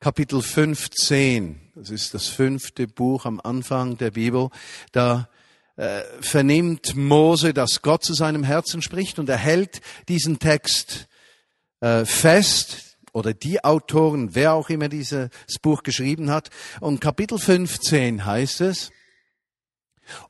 Kapitel 0.00 0.42
15, 0.42 1.70
das 1.76 1.90
ist 1.90 2.14
das 2.14 2.26
fünfte 2.26 2.88
Buch 2.88 3.26
am 3.26 3.40
Anfang 3.40 3.96
der 3.96 4.10
Bibel, 4.10 4.50
da 4.90 5.28
äh, 5.76 6.02
vernimmt 6.20 6.96
Mose, 6.96 7.54
dass 7.54 7.80
Gott 7.82 8.02
zu 8.02 8.14
seinem 8.14 8.42
Herzen 8.42 8.82
spricht 8.82 9.20
und 9.20 9.28
er 9.28 9.36
hält 9.36 9.80
diesen 10.08 10.40
Text 10.40 11.06
äh, 11.78 12.04
fest 12.06 12.98
oder 13.12 13.34
die 13.34 13.62
Autoren, 13.62 14.34
wer 14.34 14.54
auch 14.54 14.68
immer 14.68 14.88
dieses 14.88 15.30
Buch 15.62 15.84
geschrieben 15.84 16.32
hat. 16.32 16.50
Und 16.80 17.00
Kapitel 17.00 17.38
15 17.38 18.26
heißt 18.26 18.62
es, 18.62 18.90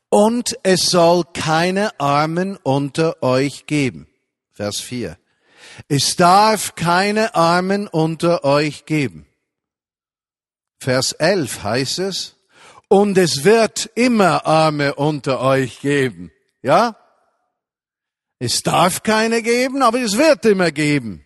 und 0.08 0.58
es 0.62 0.90
soll 0.90 1.24
keine 1.34 1.98
Armen 2.00 2.56
unter 2.56 3.22
euch 3.22 3.66
geben. 3.66 4.08
Vers 4.52 4.80
4. 4.80 5.18
Es 5.88 6.16
darf 6.16 6.74
keine 6.74 7.34
Armen 7.34 7.86
unter 7.86 8.44
euch 8.44 8.86
geben. 8.86 9.26
Vers 10.80 11.12
11 11.12 11.62
heißt 11.62 11.98
es, 12.00 12.36
und 12.88 13.18
es 13.18 13.44
wird 13.44 13.90
immer 13.94 14.46
Arme 14.46 14.94
unter 14.94 15.40
euch 15.40 15.80
geben. 15.80 16.32
Ja? 16.62 16.96
Es 18.38 18.62
darf 18.62 19.02
keine 19.02 19.42
geben, 19.42 19.82
aber 19.82 20.00
es 20.00 20.16
wird 20.16 20.44
immer 20.46 20.70
geben. 20.70 21.24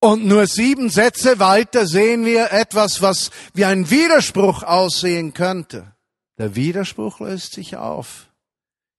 Und 0.00 0.26
nur 0.26 0.46
sieben 0.46 0.90
Sätze 0.90 1.38
weiter 1.38 1.86
sehen 1.86 2.24
wir 2.24 2.52
etwas, 2.52 3.00
was 3.00 3.30
wie 3.54 3.64
ein 3.64 3.90
Widerspruch 3.90 4.62
aussehen 4.62 5.32
könnte. 5.32 5.93
Der 6.38 6.56
Widerspruch 6.56 7.20
löst 7.20 7.52
sich 7.54 7.76
auf 7.76 8.30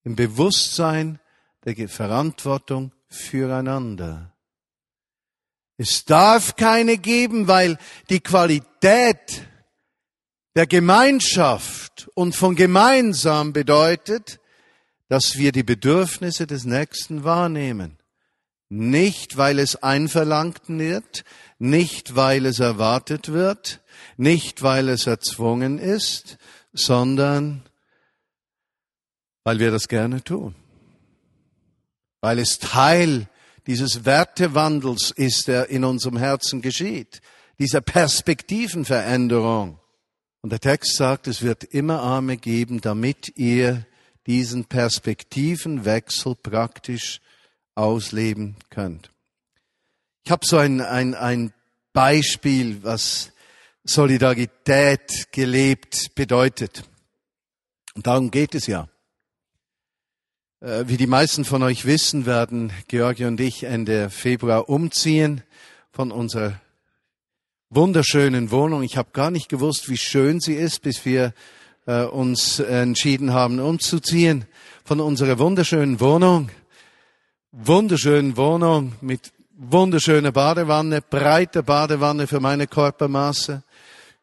im 0.03 0.15
Bewusstsein 0.15 1.19
der 1.65 1.89
Verantwortung 1.89 2.93
füreinander. 3.07 4.33
Es 5.77 6.05
darf 6.05 6.55
keine 6.55 6.97
geben, 6.97 7.47
weil 7.47 7.77
die 8.09 8.21
Qualität 8.21 9.47
der 10.55 10.67
Gemeinschaft 10.67 12.09
und 12.13 12.35
von 12.35 12.55
gemeinsam 12.55 13.51
bedeutet, 13.51 14.39
dass 15.09 15.37
wir 15.37 15.51
die 15.51 15.63
Bedürfnisse 15.63 16.47
des 16.47 16.63
Nächsten 16.63 17.25
wahrnehmen. 17.25 17.97
Nicht, 18.69 19.37
weil 19.37 19.59
es 19.59 19.75
einverlangt 19.75 20.61
wird, 20.67 21.23
nicht, 21.59 22.15
weil 22.15 22.45
es 22.45 22.59
erwartet 22.59 23.31
wird, 23.31 23.81
nicht, 24.17 24.63
weil 24.63 24.89
es 24.89 25.07
erzwungen 25.07 25.77
ist, 25.77 26.37
sondern 26.75 27.63
weil 29.43 29.59
wir 29.59 29.71
das 29.71 29.87
gerne 29.87 30.23
tun. 30.23 30.55
Weil 32.21 32.39
es 32.39 32.59
Teil 32.59 33.27
dieses 33.67 34.05
Wertewandels 34.05 35.11
ist, 35.11 35.47
der 35.47 35.69
in 35.69 35.83
unserem 35.83 36.17
Herzen 36.17 36.61
geschieht, 36.61 37.21
dieser 37.59 37.81
Perspektivenveränderung. 37.81 39.79
Und 40.41 40.51
der 40.51 40.59
Text 40.59 40.95
sagt, 40.95 41.27
es 41.27 41.41
wird 41.41 41.63
immer 41.63 42.01
Arme 42.01 42.37
geben, 42.37 42.81
damit 42.81 43.37
ihr 43.37 43.85
diesen 44.27 44.65
Perspektivenwechsel 44.65 46.35
praktisch 46.35 47.21
ausleben 47.75 48.55
könnt. 48.69 49.11
Ich 50.23 50.31
habe 50.31 50.45
so 50.45 50.57
ein, 50.57 50.81
ein, 50.81 51.13
ein 51.13 51.53
Beispiel, 51.93 52.83
was 52.83 53.31
Solidarität 53.85 55.31
gelebt 55.31 56.15
bedeutet. 56.15 56.83
Und 57.93 58.07
darum 58.07 58.31
geht 58.31 58.55
es 58.55 58.67
ja. 58.67 58.89
Äh, 60.59 60.85
wie 60.87 60.97
die 60.97 61.07
meisten 61.07 61.45
von 61.45 61.61
euch 61.61 61.85
wissen, 61.85 62.25
werden 62.25 62.73
Georgi 62.87 63.25
und 63.25 63.39
ich 63.39 63.63
Ende 63.63 64.09
Februar 64.09 64.69
umziehen 64.69 65.43
von 65.91 66.11
unserer 66.11 66.59
wunderschönen 67.69 68.49
Wohnung. 68.49 68.81
Ich 68.81 68.97
habe 68.97 69.09
gar 69.13 69.29
nicht 69.29 69.49
gewusst, 69.49 69.87
wie 69.87 69.97
schön 69.97 70.39
sie 70.39 70.55
ist, 70.55 70.81
bis 70.81 71.05
wir 71.05 71.33
äh, 71.85 72.03
uns 72.03 72.59
entschieden 72.59 73.33
haben, 73.33 73.59
umzuziehen 73.59 74.45
von 74.83 74.99
unserer 74.99 75.37
wunderschönen 75.37 75.99
Wohnung. 75.99 76.49
Wunderschönen 77.51 78.35
Wohnung 78.35 78.93
mit 79.01 79.31
wunderschöner 79.57 80.31
Badewanne, 80.31 81.01
breiter 81.01 81.63
Badewanne 81.63 82.27
für 82.27 82.39
meine 82.39 82.67
Körpermaße, 82.67 83.63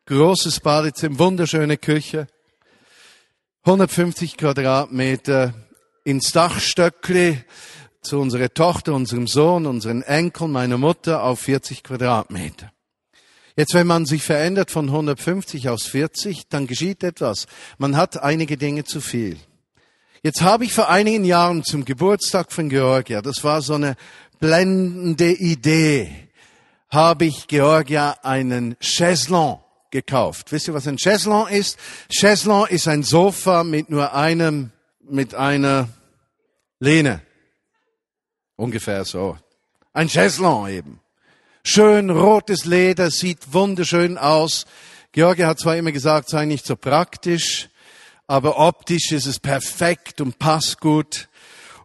großes 0.07 0.61
Badezimmer, 0.61 1.19
wunderschöne 1.19 1.77
Küche, 1.77 2.27
150 3.65 4.37
Quadratmeter 4.37 5.55
ins 6.05 6.33
Dachstöckli 6.33 7.39
zu 8.01 8.19
unserer 8.19 8.53
Tochter, 8.53 8.95
unserem 8.95 9.29
Sohn, 9.29 9.67
unseren 9.67 10.03
Enkeln, 10.03 10.51
meiner 10.51 10.79
Mutter 10.79 11.23
auf 11.23 11.41
40 11.41 11.85
Quadratmeter. 11.85 12.73
Jetzt, 13.55 13.75
wenn 13.75 13.87
man 13.87 14.07
sich 14.07 14.23
verändert 14.25 14.71
von 14.71 14.87
150 14.87 15.69
aus 15.69 15.85
40, 15.85 16.49
dann 16.49 16.67
geschieht 16.67 17.05
etwas. 17.05 17.47
Man 17.79 17.97
hat 17.97 18.21
einige 18.21 18.57
Dinge 18.57 18.83
zu 18.83 19.01
viel. 19.01 19.37
Jetzt 20.25 20.43
habe 20.43 20.65
ich 20.65 20.73
vor 20.73 20.89
einigen 20.89 21.25
Jahren 21.25 21.63
zum 21.63 21.85
Geburtstag 21.85 22.51
von 22.53 22.69
Georgia, 22.69 23.23
das 23.23 23.45
war 23.45 23.61
so 23.61 23.75
eine 23.75 23.97
blendende 24.41 25.33
Idee, 25.33 26.29
habe 26.89 27.27
ich 27.27 27.47
Georgia 27.47 28.17
einen 28.23 28.77
Chaiselon 28.81 29.62
gekauft. 29.93 30.51
Wisst 30.51 30.67
ihr, 30.67 30.75
was 30.75 30.89
ein 30.89 30.97
Chaiselon 30.97 31.49
ist? 31.49 31.79
Chaiselon 32.11 32.67
ist 32.69 32.89
ein 32.89 33.05
Sofa 33.05 33.63
mit 33.63 33.91
nur 33.91 34.13
einem, 34.13 34.73
mit 35.09 35.37
einer 35.37 35.89
Lehne. 36.81 37.23
Ungefähr 38.57 39.05
so. 39.05 39.39
Ein 39.93 40.09
Chaiselon 40.09 40.69
eben. 40.69 41.01
Schön 41.63 42.11
rotes 42.11 42.65
Leder, 42.65 43.13
sieht 43.13 43.53
wunderschön 43.53 44.19
aus. 44.19 44.67
George 45.13 45.47
hat 45.47 45.61
zwar 45.61 45.77
immer 45.77 45.93
gesagt, 45.93 46.29
sei 46.29 46.47
nicht 46.47 46.67
so 46.67 46.75
praktisch, 46.75 47.69
aber 48.27 48.59
optisch 48.59 49.13
ist 49.13 49.27
es 49.27 49.39
perfekt 49.39 50.21
und 50.21 50.39
passt 50.39 50.81
gut. 50.81 51.29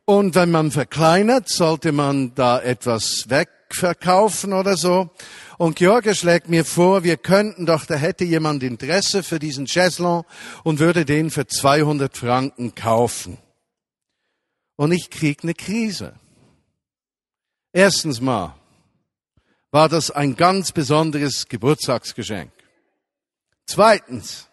Und 0.06 0.34
wenn 0.34 0.50
man 0.50 0.72
verkleinert, 0.72 1.50
sollte 1.50 1.92
man 1.92 2.34
da 2.34 2.60
etwas 2.62 3.30
wegverkaufen 3.30 4.54
oder 4.54 4.78
so. 4.78 5.10
Und 5.58 5.76
George 5.76 6.14
schlägt 6.14 6.50
mir 6.50 6.64
vor, 6.66 7.04
wir 7.04 7.18
könnten 7.18 7.66
doch, 7.66 7.86
da 7.86 7.96
hätte 7.96 8.24
jemand 8.24 8.62
Interesse 8.62 9.24
für 9.24 9.40
diesen 9.40 9.66
Chaiselon 9.66 10.24
und 10.64 10.80
würde 10.80 11.04
den 11.04 11.32
für 11.32 11.48
200 11.48 12.16
Franken 12.16 12.76
kaufen. 12.76 13.40
Und 14.76 14.92
ich 14.92 15.10
krieg 15.10 15.40
eine 15.42 15.56
Krise. 15.56 16.14
Erstens 17.74 18.22
mal, 18.22 18.56
war 19.72 19.90
das 19.90 20.12
ein 20.12 20.36
ganz 20.36 20.72
besonderes 20.72 21.48
Geburtstagsgeschenk. 21.48 22.52
Zweitens, 23.66 24.48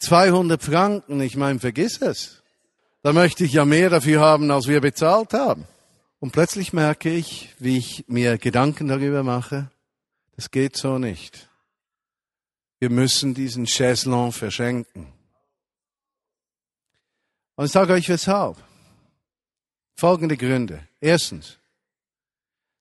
200 0.00 0.62
Franken, 0.62 1.20
ich 1.20 1.36
meine, 1.36 1.60
vergiss 1.60 2.02
es. 2.02 2.42
Da 3.02 3.12
möchte 3.12 3.44
ich 3.44 3.52
ja 3.52 3.64
mehr 3.64 3.90
dafür 3.90 4.20
haben, 4.20 4.50
als 4.50 4.66
wir 4.66 4.80
bezahlt 4.80 5.32
haben. 5.32 5.66
Und 6.18 6.32
plötzlich 6.32 6.72
merke 6.72 7.10
ich, 7.10 7.54
wie 7.58 7.78
ich 7.78 8.04
mir 8.08 8.38
Gedanken 8.38 8.88
darüber 8.88 9.22
mache, 9.22 9.70
das 10.36 10.50
geht 10.50 10.76
so 10.76 10.98
nicht. 10.98 11.48
Wir 12.80 12.90
müssen 12.90 13.34
diesen 13.34 13.66
Chaiselon 13.66 14.32
verschenken. 14.32 15.12
Und 17.56 17.66
ich 17.66 17.72
sage 17.72 17.92
euch 17.92 18.08
weshalb. 18.08 18.62
Folgende 19.96 20.36
Gründe. 20.36 20.86
Erstens, 21.00 21.58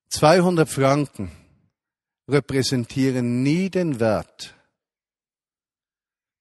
200 0.10 0.68
Franken 0.68 1.32
repräsentieren 2.28 3.44
nie 3.44 3.70
den 3.70 4.00
Wert, 4.00 4.56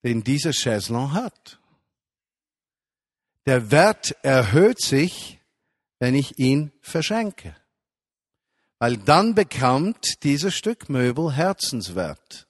den 0.02 0.24
dieser 0.24 0.52
Chaiselon 0.52 1.12
hat. 1.12 1.58
Der 3.46 3.70
Wert 3.70 4.16
erhöht 4.22 4.80
sich, 4.80 5.40
wenn 5.98 6.14
ich 6.14 6.38
ihn 6.38 6.72
verschenke. 6.80 7.56
Weil 8.82 8.96
dann 8.96 9.36
bekommt 9.36 10.24
dieses 10.24 10.56
Stück 10.56 10.88
Möbel 10.88 11.34
Herzenswert. 11.34 12.48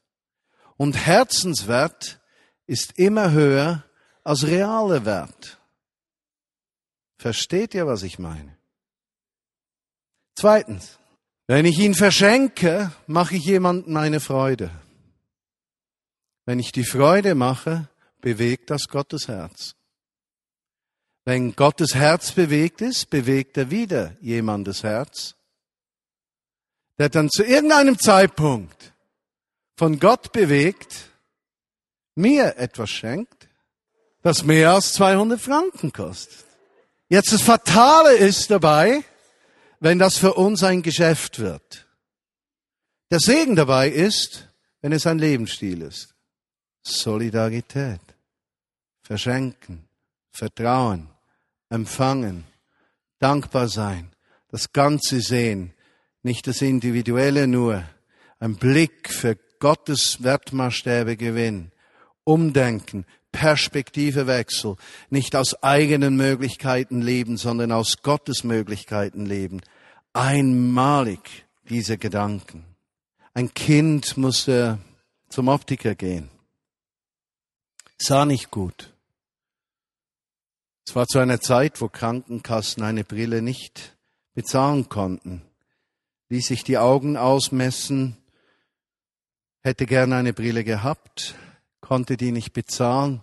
Und 0.79 0.97
Herzenswert 0.97 2.23
ist 2.67 2.99
immer 2.99 3.33
höher 3.33 3.85
als 4.25 4.47
realer 4.47 5.05
Wert. 5.05 5.61
Versteht 7.19 7.75
ihr, 7.75 7.87
was 7.87 8.03
ich 8.03 8.19
meine? 8.19 8.57
Zweitens, 10.35 10.99
wenn 11.49 11.67
ich 11.67 11.79
ihn 11.79 11.95
verschenke, 11.95 12.91
mache 13.07 13.37
ich 13.37 13.45
jemandem 13.45 13.95
eine 13.99 14.21
Freude. 14.21 14.71
Wenn 16.47 16.59
ich 16.59 16.73
die 16.73 16.87
Freude 16.87 17.35
mache, 17.35 17.91
bewegt 18.23 18.71
das 18.71 18.89
Gottes 18.89 19.29
Herz. 19.29 19.75
Wenn 21.27 21.55
Gottes 21.55 21.95
Herz 21.95 22.33
bewegt 22.33 22.81
ist, 22.81 23.11
bewegt 23.11 23.59
er 23.59 23.71
wieder 23.71 24.17
jemandes 24.23 24.83
Herz, 24.83 25.37
der 26.99 27.09
dann 27.09 27.31
zu 27.31 27.45
irgendeinem 27.45 27.99
Zeitpunkt 27.99 28.93
von 29.77 29.99
Gott 29.99 30.33
bewegt, 30.33 31.11
mir 32.15 32.57
etwas 32.57 32.91
schenkt, 32.91 33.49
das 34.23 34.45
mehr 34.45 34.73
als 34.73 34.93
200 34.95 35.41
Franken 35.41 35.93
kostet. 35.93 36.45
Jetzt 37.09 37.33
das 37.33 37.43
Fatale 37.43 38.17
ist 38.17 38.51
dabei, 38.51 39.03
wenn 39.81 39.99
das 39.99 40.17
für 40.17 40.35
uns 40.35 40.63
ein 40.63 40.83
Geschäft 40.83 41.39
wird. 41.39 41.87
Der 43.11 43.19
Segen 43.19 43.57
dabei 43.57 43.89
ist, 43.89 44.49
wenn 44.81 44.93
es 44.93 45.07
ein 45.07 45.19
Lebensstil 45.19 45.83
ist. 45.83 46.15
Solidarität, 46.83 48.01
verschenken, 49.03 49.89
vertrauen, 50.31 51.09
empfangen, 51.69 52.45
dankbar 53.19 53.69
sein, 53.69 54.11
das 54.49 54.73
Ganze 54.73 55.21
sehen, 55.21 55.75
nicht 56.23 56.47
das 56.47 56.63
Individuelle 56.63 57.47
nur, 57.47 57.85
ein 58.39 58.57
Blick 58.57 59.11
für 59.11 59.37
Gottes 59.59 60.23
Wertmaßstäbe 60.23 61.17
gewinnen, 61.17 61.73
umdenken, 62.25 63.07
Perspektivewechsel, 63.31 64.77
nicht 65.11 65.35
aus 65.37 65.63
eigenen 65.63 66.17
Möglichkeiten 66.17 67.01
leben, 67.01 67.37
sondern 67.37 67.73
aus 67.73 68.03
Gottes 68.03 68.45
Möglichkeiten 68.45 69.25
leben. 69.25 69.63
Einmalig 70.13 71.47
diese 71.69 71.97
Gedanken. 71.97 72.65
Ein 73.35 73.55
Kind 73.55 74.17
musste 74.17 74.79
zum 75.29 75.49
Optiker 75.49 75.95
gehen. 75.95 76.29
Sah 77.99 78.27
nicht 78.27 78.51
gut. 78.51 78.93
Es 80.87 80.95
war 80.95 81.07
zu 81.07 81.21
einer 81.21 81.41
Zeit, 81.41 81.81
wo 81.81 81.89
Krankenkassen 81.89 82.83
eine 82.83 83.05
Brille 83.05 83.41
nicht 83.41 83.97
bezahlen 84.35 84.89
konnten. 84.89 85.43
Ließ 86.33 86.47
sich 86.47 86.65
die 86.65 86.79
Augen 86.79 87.19
ausmessen, 87.19 88.17
hätte 89.61 89.85
gern 89.85 90.15
eine 90.15 90.33
Brille 90.33 90.65
gehabt, 90.65 91.35
konnte 91.83 92.17
die 92.17 92.33
nicht 92.33 92.55
bezahlen. 92.55 93.23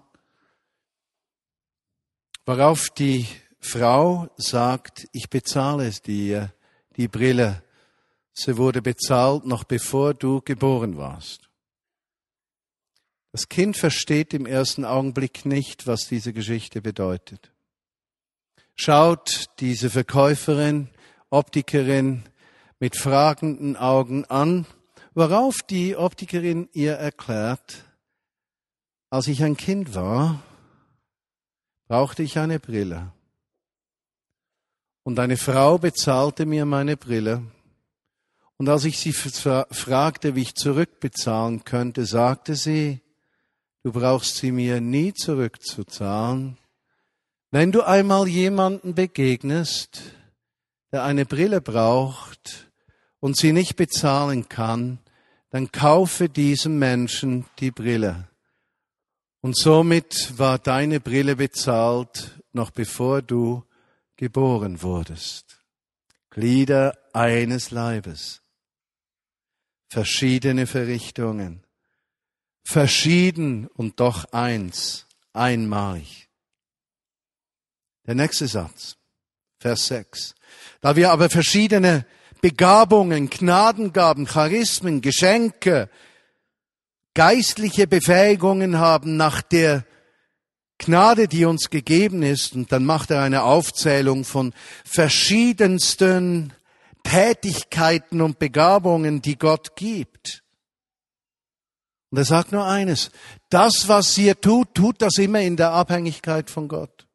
Worauf 2.46 2.92
die 2.92 3.26
Frau 3.60 4.30
sagt, 4.38 5.08
ich 5.12 5.28
bezahle 5.28 5.88
es 5.88 6.04
dir, 6.04 6.54
die 6.98 7.08
Brille. 7.08 7.64
Sie 8.34 8.58
wurde 8.58 8.84
bezahlt 8.84 9.44
noch 9.44 9.64
bevor 9.64 10.14
du 10.14 10.42
geboren 10.42 10.96
warst. 10.96 11.50
Das 13.32 13.50
Kind 13.50 13.76
versteht 13.76 14.36
im 14.36 14.46
ersten 14.46 14.86
Augenblick 14.86 15.48
nicht, 15.48 15.88
was 15.88 16.02
diese 16.02 16.32
Geschichte 16.32 16.80
bedeutet. 16.80 17.52
Schaut 18.76 19.46
diese 19.60 19.90
Verkäuferin, 19.90 20.92
Optikerin 21.32 22.30
mit 22.80 22.96
fragenden 22.96 23.76
Augen 23.76 24.26
an, 24.26 24.66
worauf 25.14 25.62
die 25.62 25.96
Optikerin 25.96 26.70
ihr 26.74 26.94
erklärt, 26.94 27.84
als 29.10 29.28
ich 29.28 29.44
ein 29.44 29.58
Kind 29.58 29.96
war, 29.96 30.42
brauchte 31.88 32.24
ich 32.24 32.38
eine 32.38 32.60
Brille. 32.60 33.12
Und 35.04 35.20
eine 35.20 35.38
Frau 35.38 35.78
bezahlte 35.78 36.46
mir 36.46 36.66
meine 36.66 36.96
Brille. 36.96 37.44
Und 38.58 38.70
als 38.70 38.86
ich 38.86 39.00
sie 39.00 39.14
fragte, 39.14 40.36
wie 40.36 40.42
ich 40.42 40.56
zurückbezahlen 40.56 41.64
könnte, 41.64 42.06
sagte 42.06 42.56
sie, 42.56 43.02
Du 43.82 43.94
brauchst 43.94 44.36
sie 44.36 44.52
mir 44.52 44.82
nie 44.82 45.14
zurückzuzahlen. 45.14 46.58
Wenn 47.50 47.72
du 47.72 47.82
einmal 47.82 48.28
jemanden 48.28 48.94
begegnest, 48.94 50.02
der 50.92 51.04
eine 51.04 51.26
Brille 51.26 51.62
braucht 51.62 52.69
und 53.20 53.38
sie 53.38 53.52
nicht 53.52 53.76
bezahlen 53.76 54.50
kann, 54.50 55.00
dann 55.50 55.72
kaufe 55.72 56.30
diesem 56.30 56.80
Menschen 56.80 57.46
die 57.60 57.72
Brille. 57.72 58.28
Und 59.42 59.58
somit 59.58 60.38
war 60.38 60.60
deine 60.60 61.00
Brille 61.00 61.36
bezahlt, 61.36 62.40
noch 62.52 62.72
bevor 62.72 63.22
du 63.22 63.64
geboren 64.16 64.82
wurdest. 64.82 65.60
Glieder 66.30 66.98
eines 67.14 67.72
Leibes. 67.72 68.42
Verschiedene 69.88 70.68
Verrichtungen 70.68 71.64
verschieden 72.70 73.68
und 73.68 74.00
doch 74.00 74.26
eins, 74.32 75.08
einmalig. 75.34 76.30
Der 78.06 78.14
nächste 78.14 78.48
Satz, 78.48 78.96
Vers 79.60 79.88
6. 79.88 80.36
Da 80.80 80.96
wir 80.96 81.12
aber 81.12 81.30
verschiedene 81.30 82.06
Begabungen, 82.42 83.30
Gnadengaben, 83.30 84.26
Charismen, 84.26 85.02
Geschenke, 85.02 85.90
geistliche 87.14 87.88
Befähigungen 87.88 88.80
haben 88.80 89.18
nach 89.18 89.42
der 89.42 89.86
Gnade, 90.78 91.28
die 91.28 91.44
uns 91.44 91.70
gegeben 91.70 92.24
ist, 92.24 92.56
und 92.56 92.72
dann 92.72 92.86
macht 92.86 93.12
er 93.12 93.22
eine 93.22 93.44
Aufzählung 93.44 94.24
von 94.24 94.54
verschiedensten 94.86 96.54
Tätigkeiten 97.04 98.22
und 98.22 98.40
Begabungen, 98.40 99.22
die 99.22 99.38
Gott 99.38 99.76
gibt. 99.76 100.44
Und 102.12 102.18
er 102.18 102.26
sagt 102.26 102.54
nur 102.54 102.66
eines, 102.66 103.12
das, 103.50 103.88
was 103.88 104.18
ihr 104.18 104.40
tut, 104.40 104.74
tut 104.74 105.02
das 105.02 105.18
immer 105.18 105.42
in 105.42 105.58
der 105.58 105.72
Abhängigkeit 105.72 106.50
von 106.50 106.70
Gott. 106.70 107.09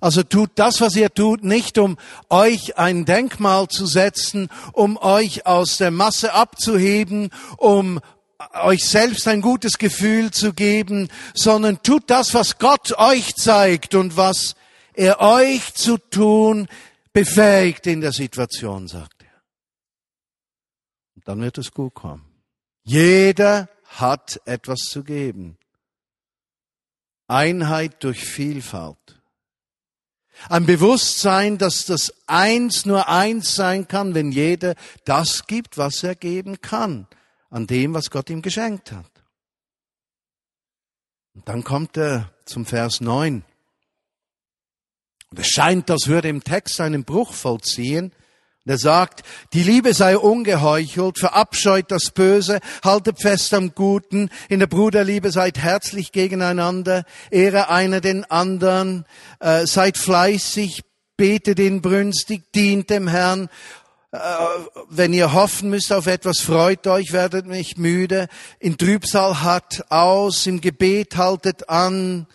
Also 0.00 0.22
tut 0.22 0.50
das, 0.56 0.80
was 0.80 0.96
ihr 0.96 1.12
tut, 1.12 1.44
nicht 1.44 1.78
um 1.78 1.98
euch 2.28 2.78
ein 2.78 3.04
Denkmal 3.04 3.68
zu 3.68 3.86
setzen, 3.86 4.48
um 4.72 4.96
euch 4.96 5.46
aus 5.46 5.76
der 5.76 5.90
Masse 5.90 6.32
abzuheben, 6.32 7.30
um 7.56 8.00
euch 8.62 8.84
selbst 8.84 9.26
ein 9.26 9.40
gutes 9.40 9.78
Gefühl 9.78 10.30
zu 10.30 10.52
geben, 10.52 11.08
sondern 11.34 11.82
tut 11.82 12.04
das, 12.08 12.34
was 12.34 12.58
Gott 12.58 12.96
euch 12.98 13.34
zeigt 13.34 13.94
und 13.94 14.16
was 14.16 14.54
er 14.94 15.20
euch 15.20 15.74
zu 15.74 15.98
tun 15.98 16.68
befähigt 17.12 17.86
in 17.86 18.00
der 18.00 18.12
Situation, 18.12 18.86
sagt 18.86 19.22
er. 19.22 19.42
Und 21.16 21.26
dann 21.26 21.40
wird 21.40 21.58
es 21.58 21.72
gut 21.72 21.94
kommen. 21.94 22.24
Jeder 22.84 23.68
hat 23.84 24.40
etwas 24.44 24.80
zu 24.80 25.02
geben. 25.02 25.58
Einheit 27.26 28.02
durch 28.04 28.24
Vielfalt. 28.24 29.07
Ein 30.48 30.66
Bewusstsein, 30.66 31.58
dass 31.58 31.84
das 31.84 32.12
Eins 32.26 32.86
nur 32.86 33.08
eins 33.08 33.54
sein 33.54 33.88
kann, 33.88 34.14
wenn 34.14 34.32
jeder 34.32 34.74
das 35.04 35.46
gibt, 35.46 35.78
was 35.78 36.02
er 36.02 36.14
geben 36.14 36.60
kann, 36.60 37.06
an 37.50 37.66
dem, 37.66 37.94
was 37.94 38.10
Gott 38.10 38.30
ihm 38.30 38.42
geschenkt 38.42 38.92
hat. 38.92 39.10
Und 41.34 41.48
dann 41.48 41.64
kommt 41.64 41.96
er 41.96 42.32
zum 42.44 42.66
Vers 42.66 43.00
9. 43.00 43.44
Und 45.30 45.38
es 45.38 45.48
scheint, 45.48 45.90
als 45.90 46.06
würde 46.08 46.28
im 46.28 46.42
Text 46.42 46.80
einen 46.80 47.04
Bruch 47.04 47.32
vollziehen. 47.32 48.12
Er 48.68 48.76
sagt, 48.76 49.22
die 49.54 49.62
Liebe 49.62 49.94
sei 49.94 50.18
ungeheuchelt, 50.18 51.18
verabscheut 51.18 51.90
das 51.90 52.10
Böse, 52.10 52.60
haltet 52.84 53.18
fest 53.18 53.54
am 53.54 53.74
Guten, 53.74 54.28
in 54.50 54.58
der 54.58 54.66
Bruderliebe 54.66 55.30
seid 55.30 55.56
herzlich 55.56 56.12
gegeneinander, 56.12 57.04
ehre 57.30 57.70
einer 57.70 58.02
den 58.02 58.26
anderen, 58.26 59.06
äh, 59.40 59.64
seid 59.64 59.96
fleißig, 59.96 60.82
betet 61.16 61.58
inbrünstig, 61.60 62.52
dient 62.54 62.90
dem 62.90 63.08
Herrn, 63.08 63.48
äh, 64.12 64.18
wenn 64.90 65.14
ihr 65.14 65.32
hoffen 65.32 65.70
müsst 65.70 65.90
auf 65.90 66.06
etwas, 66.06 66.40
freut 66.40 66.86
euch, 66.88 67.14
werdet 67.14 67.46
nicht 67.46 67.78
müde, 67.78 68.28
in 68.58 68.76
Trübsal 68.76 69.40
hat 69.40 69.86
aus, 69.88 70.46
im 70.46 70.60
Gebet 70.60 71.16
haltet 71.16 71.70
an, 71.70 72.26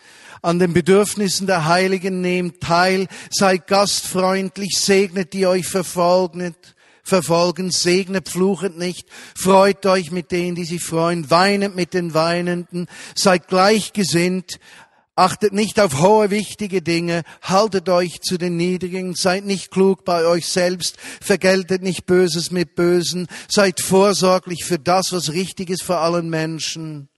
an 0.44 0.60
den 0.60 0.74
Bedürfnissen 0.74 1.48
der 1.48 1.66
Heiligen 1.66 2.22
nehmt 2.22 2.62
teil, 2.62 3.08
seid 3.32 3.66
gastfreundlich, 3.66 4.78
segnet 4.78 5.34
die 5.34 5.48
euch 5.48 5.66
verfolgen, 5.66 6.54
verfolgen, 7.02 7.72
segnet, 7.72 8.30
fluchet 8.30 8.78
nicht, 8.78 9.08
freut 9.36 9.86
euch 9.86 10.12
mit 10.12 10.32
denen, 10.32 10.56
die 10.56 10.66
sich 10.66 10.84
freuen, 10.84 11.32
weinet 11.32 11.76
mit 11.76 11.94
den 11.94 12.14
Weinenden, 12.14 12.88
seid 13.16 13.48
gleichgesinnt, 13.48 14.60
Achtet 15.16 15.54
nicht 15.54 15.80
auf 15.80 16.02
hohe, 16.02 16.32
wichtige 16.32 16.82
Dinge, 16.82 17.22
haltet 17.44 17.88
euch 17.88 18.20
zu 18.22 18.40
den 18.40 18.58
Niedrigen, 18.58 19.14
seid 19.14 19.46
nicht 19.46 19.70
klug 19.70 20.06
bei 20.06 20.26
euch 20.26 20.48
selbst, 20.48 20.98
vergeltet 21.22 21.84
nicht 21.84 22.08
Böses 22.08 22.50
mit 22.50 22.74
Bösen, 22.74 23.28
seid 23.48 23.80
vorsorglich 23.80 24.66
für 24.66 24.80
das, 24.80 25.12
was 25.12 25.32
richtig 25.32 25.70
ist 25.70 25.84
für 25.84 25.98
allen 25.98 26.32
Menschen. 26.32 27.10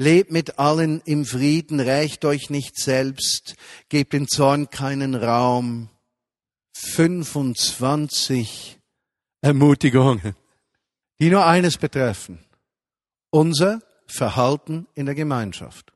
Lebt 0.00 0.30
mit 0.30 0.60
allen 0.60 1.02
im 1.06 1.26
Frieden, 1.26 1.80
rächt 1.80 2.24
euch 2.24 2.50
nicht 2.50 2.78
selbst, 2.78 3.56
gebt 3.88 4.12
den 4.12 4.28
Zorn 4.28 4.70
keinen 4.70 5.16
Raum. 5.16 5.88
25 6.72 8.78
Ermutigungen, 9.40 10.36
die 11.18 11.30
nur 11.30 11.44
eines 11.44 11.78
betreffen. 11.78 12.38
Unser 13.30 13.82
Verhalten 14.06 14.86
in 14.94 15.06
der 15.06 15.16
Gemeinschaft. 15.16 15.92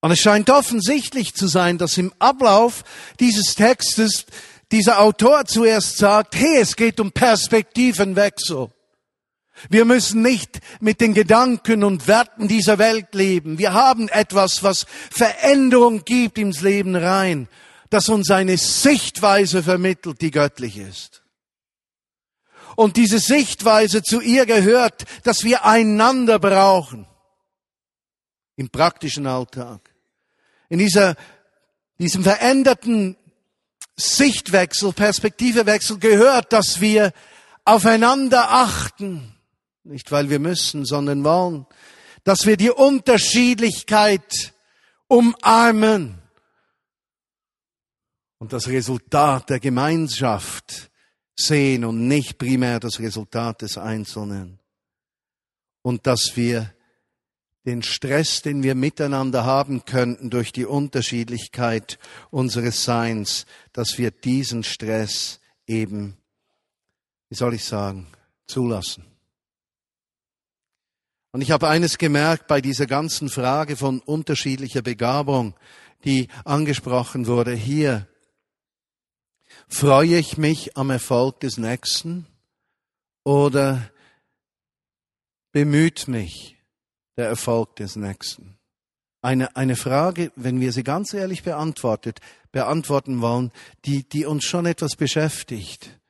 Und 0.00 0.12
es 0.12 0.20
scheint 0.20 0.48
offensichtlich 0.48 1.34
zu 1.34 1.48
sein, 1.48 1.78
dass 1.78 1.98
im 1.98 2.12
Ablauf 2.20 2.84
dieses 3.18 3.56
Textes 3.56 4.26
dieser 4.70 5.00
Autor 5.00 5.46
zuerst 5.46 5.98
sagt, 5.98 6.36
hey, 6.36 6.58
es 6.60 6.76
geht 6.76 7.00
um 7.00 7.10
Perspektivenwechsel. 7.10 8.70
Wir 9.70 9.84
müssen 9.84 10.22
nicht 10.22 10.60
mit 10.80 11.00
den 11.00 11.14
Gedanken 11.14 11.82
und 11.82 12.06
Werten 12.06 12.48
dieser 12.48 12.78
Welt 12.78 13.14
leben. 13.14 13.58
Wir 13.58 13.72
haben 13.72 14.08
etwas, 14.08 14.62
was 14.62 14.86
Veränderung 15.10 16.04
gibt 16.04 16.38
ins 16.38 16.60
Leben 16.60 16.94
rein, 16.94 17.48
das 17.90 18.08
uns 18.08 18.30
eine 18.30 18.58
Sichtweise 18.58 19.62
vermittelt, 19.62 20.20
die 20.20 20.30
göttlich 20.30 20.76
ist. 20.76 21.22
Und 22.76 22.98
diese 22.98 23.18
Sichtweise 23.18 24.02
zu 24.02 24.20
ihr 24.20 24.44
gehört, 24.44 25.04
dass 25.24 25.44
wir 25.44 25.64
einander 25.64 26.38
brauchen 26.38 27.06
im 28.56 28.68
praktischen 28.68 29.26
Alltag. 29.26 29.80
In 30.68 30.78
dieser, 30.78 31.16
diesem 31.98 32.22
veränderten 32.22 33.16
Sichtwechsel, 33.96 34.92
Perspektivewechsel 34.92 35.98
gehört, 35.98 36.52
dass 36.52 36.82
wir 36.82 37.12
aufeinander 37.64 38.50
achten 38.50 39.35
nicht 39.86 40.10
weil 40.10 40.30
wir 40.30 40.38
müssen, 40.38 40.84
sondern 40.84 41.24
wollen, 41.24 41.66
dass 42.24 42.46
wir 42.46 42.56
die 42.56 42.70
Unterschiedlichkeit 42.70 44.54
umarmen 45.06 46.20
und 48.38 48.52
das 48.52 48.68
Resultat 48.68 49.48
der 49.50 49.60
Gemeinschaft 49.60 50.90
sehen 51.36 51.84
und 51.84 52.08
nicht 52.08 52.38
primär 52.38 52.80
das 52.80 52.98
Resultat 52.98 53.62
des 53.62 53.78
Einzelnen. 53.78 54.58
Und 55.82 56.06
dass 56.06 56.36
wir 56.36 56.72
den 57.64 57.82
Stress, 57.82 58.42
den 58.42 58.62
wir 58.62 58.74
miteinander 58.74 59.44
haben 59.44 59.84
könnten 59.84 60.30
durch 60.30 60.52
die 60.52 60.64
Unterschiedlichkeit 60.64 61.98
unseres 62.30 62.84
Seins, 62.84 63.46
dass 63.72 63.98
wir 63.98 64.10
diesen 64.10 64.62
Stress 64.62 65.40
eben, 65.66 66.16
wie 67.28 67.34
soll 67.36 67.54
ich 67.54 67.64
sagen, 67.64 68.06
zulassen. 68.46 69.15
Und 71.36 71.42
ich 71.42 71.50
habe 71.50 71.68
eines 71.68 71.98
gemerkt 71.98 72.46
bei 72.46 72.62
dieser 72.62 72.86
ganzen 72.86 73.28
Frage 73.28 73.76
von 73.76 74.00
unterschiedlicher 74.00 74.80
Begabung, 74.80 75.54
die 76.02 76.28
angesprochen 76.46 77.26
wurde 77.26 77.52
hier. 77.52 78.08
Freue 79.68 80.16
ich 80.16 80.38
mich 80.38 80.78
am 80.78 80.88
Erfolg 80.88 81.40
des 81.40 81.58
Nächsten 81.58 82.26
oder 83.22 83.90
bemüht 85.52 86.08
mich 86.08 86.56
der 87.18 87.26
Erfolg 87.26 87.76
des 87.76 87.96
Nächsten? 87.96 88.56
Eine, 89.20 89.54
eine 89.56 89.76
Frage, 89.76 90.32
wenn 90.36 90.58
wir 90.62 90.72
sie 90.72 90.84
ganz 90.84 91.12
ehrlich 91.12 91.42
beantwortet, 91.42 92.20
beantworten 92.50 93.20
wollen, 93.20 93.52
die, 93.84 94.08
die 94.08 94.24
uns 94.24 94.44
schon 94.44 94.64
etwas 94.64 94.96
beschäftigt. 94.96 96.00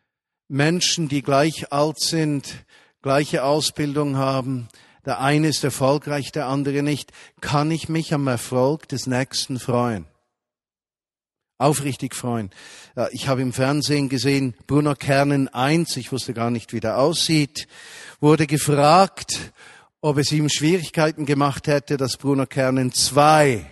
Menschen, 0.46 1.08
die 1.08 1.22
gleich 1.22 1.72
alt 1.72 1.98
sind, 1.98 2.64
gleiche 3.02 3.42
Ausbildung 3.42 4.16
haben, 4.16 4.68
der 5.07 5.21
eine 5.21 5.49
ist 5.49 5.64
erfolgreich, 5.64 6.33
der 6.33 6.49
andere 6.49 6.83
nicht, 6.83 7.12
kann 7.40 7.71
ich 7.71 7.88
mich 7.88 8.12
am 8.12 8.27
Erfolg 8.27 8.88
des 8.88 9.07
Nächsten 9.07 9.59
freuen. 9.59 10.05
Aufrichtig 11.59 12.14
freuen. 12.14 12.51
Ich 13.12 13.29
habe 13.29 13.40
im 13.40 13.55
Fernsehen 13.55 14.11
gesehen, 14.11 14.55
Bruno 14.66 14.95
Kernen 14.95 15.49
1, 15.49 15.97
ich 15.97 16.12
wusste 16.12 16.35
gar 16.35 16.51
nicht, 16.51 16.75
wie 16.75 16.81
der 16.81 16.99
aussieht, 16.99 17.66
wurde 18.21 18.47
gefragt, 18.47 19.53
ob 20.03 20.19
es 20.19 20.33
ihm 20.33 20.51
Schwierigkeiten 20.51 21.25
gemacht 21.25 21.66
hätte, 21.66 21.97
dass 21.97 22.19
Bruno 22.19 22.45
Kernen 22.45 22.92
2 22.92 23.64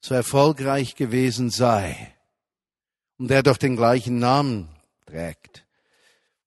so 0.00 0.14
erfolgreich 0.14 0.94
gewesen 0.94 1.50
sei. 1.50 2.14
Und 3.18 3.30
er 3.30 3.42
doch 3.42 3.56
den 3.56 3.76
gleichen 3.76 4.18
Namen 4.18 4.68
trägt. 5.06 5.64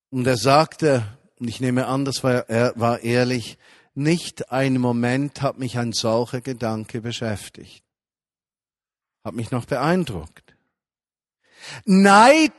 Und 0.09 0.27
er 0.27 0.37
sagte, 0.37 1.03
und 1.39 1.47
ich 1.47 1.59
nehme 1.59 1.87
an, 1.87 2.05
das 2.05 2.23
war, 2.23 2.49
er 2.49 2.73
war 2.75 3.01
ehrlich, 3.01 3.57
nicht 3.97 4.51
ein 4.51 4.79
Moment 4.79 5.41
hat 5.41 5.57
mich 5.57 5.77
ein 5.77 5.91
solcher 5.91 6.41
Gedanke 6.41 7.01
beschäftigt. 7.01 7.83
Hat 9.23 9.33
mich 9.33 9.49
noch 9.49 9.65
beeindruckt. 9.65 10.55
Neid 11.83 12.51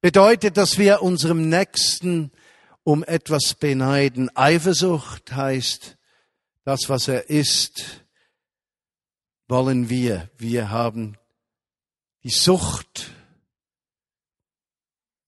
bedeutet, 0.00 0.56
dass 0.56 0.78
wir 0.78 1.02
unserem 1.02 1.48
Nächsten 1.48 2.32
um 2.82 3.04
etwas 3.04 3.54
beneiden. 3.54 4.34
Eifersucht 4.36 5.32
heißt, 5.32 5.96
das, 6.64 6.88
was 6.88 7.06
er 7.06 7.30
ist, 7.30 8.04
wollen 9.48 9.88
wir. 9.88 10.28
Wir 10.36 10.70
haben 10.70 11.16
die 12.24 12.30
Sucht, 12.30 13.12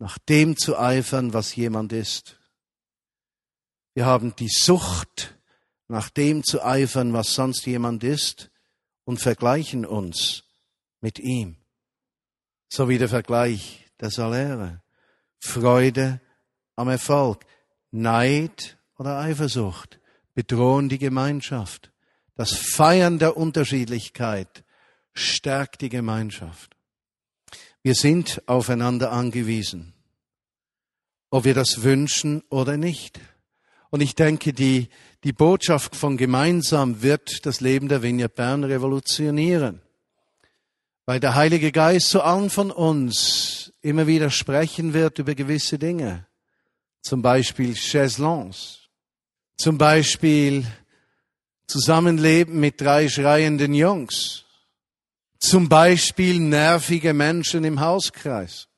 nach 0.00 0.18
dem 0.18 0.56
zu 0.56 0.76
eifern, 0.76 1.32
was 1.32 1.54
jemand 1.54 1.92
ist. 1.92 2.37
Wir 3.94 4.06
haben 4.06 4.34
die 4.36 4.48
Sucht, 4.48 5.34
nach 5.88 6.10
dem 6.10 6.44
zu 6.44 6.62
eifern, 6.64 7.12
was 7.12 7.34
sonst 7.34 7.66
jemand 7.66 8.04
ist, 8.04 8.50
und 9.04 9.20
vergleichen 9.20 9.86
uns 9.86 10.44
mit 11.00 11.18
ihm. 11.18 11.56
So 12.68 12.88
wie 12.88 12.98
der 12.98 13.08
Vergleich 13.08 13.86
der 14.00 14.10
Saläre. 14.10 14.82
Freude 15.38 16.20
am 16.76 16.88
Erfolg. 16.88 17.44
Neid 17.90 18.78
oder 18.98 19.18
Eifersucht 19.18 19.98
bedrohen 20.34 20.88
die 20.88 20.98
Gemeinschaft. 20.98 21.90
Das 22.34 22.52
Feiern 22.52 23.18
der 23.18 23.36
Unterschiedlichkeit 23.36 24.64
stärkt 25.14 25.80
die 25.80 25.88
Gemeinschaft. 25.88 26.76
Wir 27.82 27.94
sind 27.94 28.42
aufeinander 28.46 29.10
angewiesen, 29.10 29.94
ob 31.30 31.44
wir 31.44 31.54
das 31.54 31.82
wünschen 31.82 32.42
oder 32.50 32.76
nicht. 32.76 33.20
Und 33.90 34.00
ich 34.00 34.14
denke, 34.14 34.52
die, 34.52 34.88
die 35.24 35.32
Botschaft 35.32 35.96
von 35.96 36.16
gemeinsam 36.16 37.02
wird 37.02 37.46
das 37.46 37.60
Leben 37.60 37.88
der 37.88 38.02
Vineyard 38.02 38.34
Bern 38.34 38.64
revolutionieren. 38.64 39.80
Weil 41.06 41.20
der 41.20 41.34
Heilige 41.34 41.72
Geist 41.72 42.10
zu 42.10 42.22
allen 42.22 42.50
von 42.50 42.70
uns 42.70 43.72
immer 43.80 44.06
wieder 44.06 44.30
sprechen 44.30 44.92
wird 44.92 45.18
über 45.18 45.34
gewisse 45.34 45.78
Dinge. 45.78 46.26
Zum 47.00 47.22
Beispiel 47.22 47.74
Chaiselons. 47.74 48.88
Zum 49.56 49.78
Beispiel 49.78 50.66
Zusammenleben 51.66 52.60
mit 52.60 52.80
drei 52.80 53.08
schreienden 53.08 53.74
Jungs. 53.74 54.44
Zum 55.38 55.68
Beispiel 55.68 56.40
nervige 56.40 57.14
Menschen 57.14 57.64
im 57.64 57.80
Hauskreis. 57.80 58.68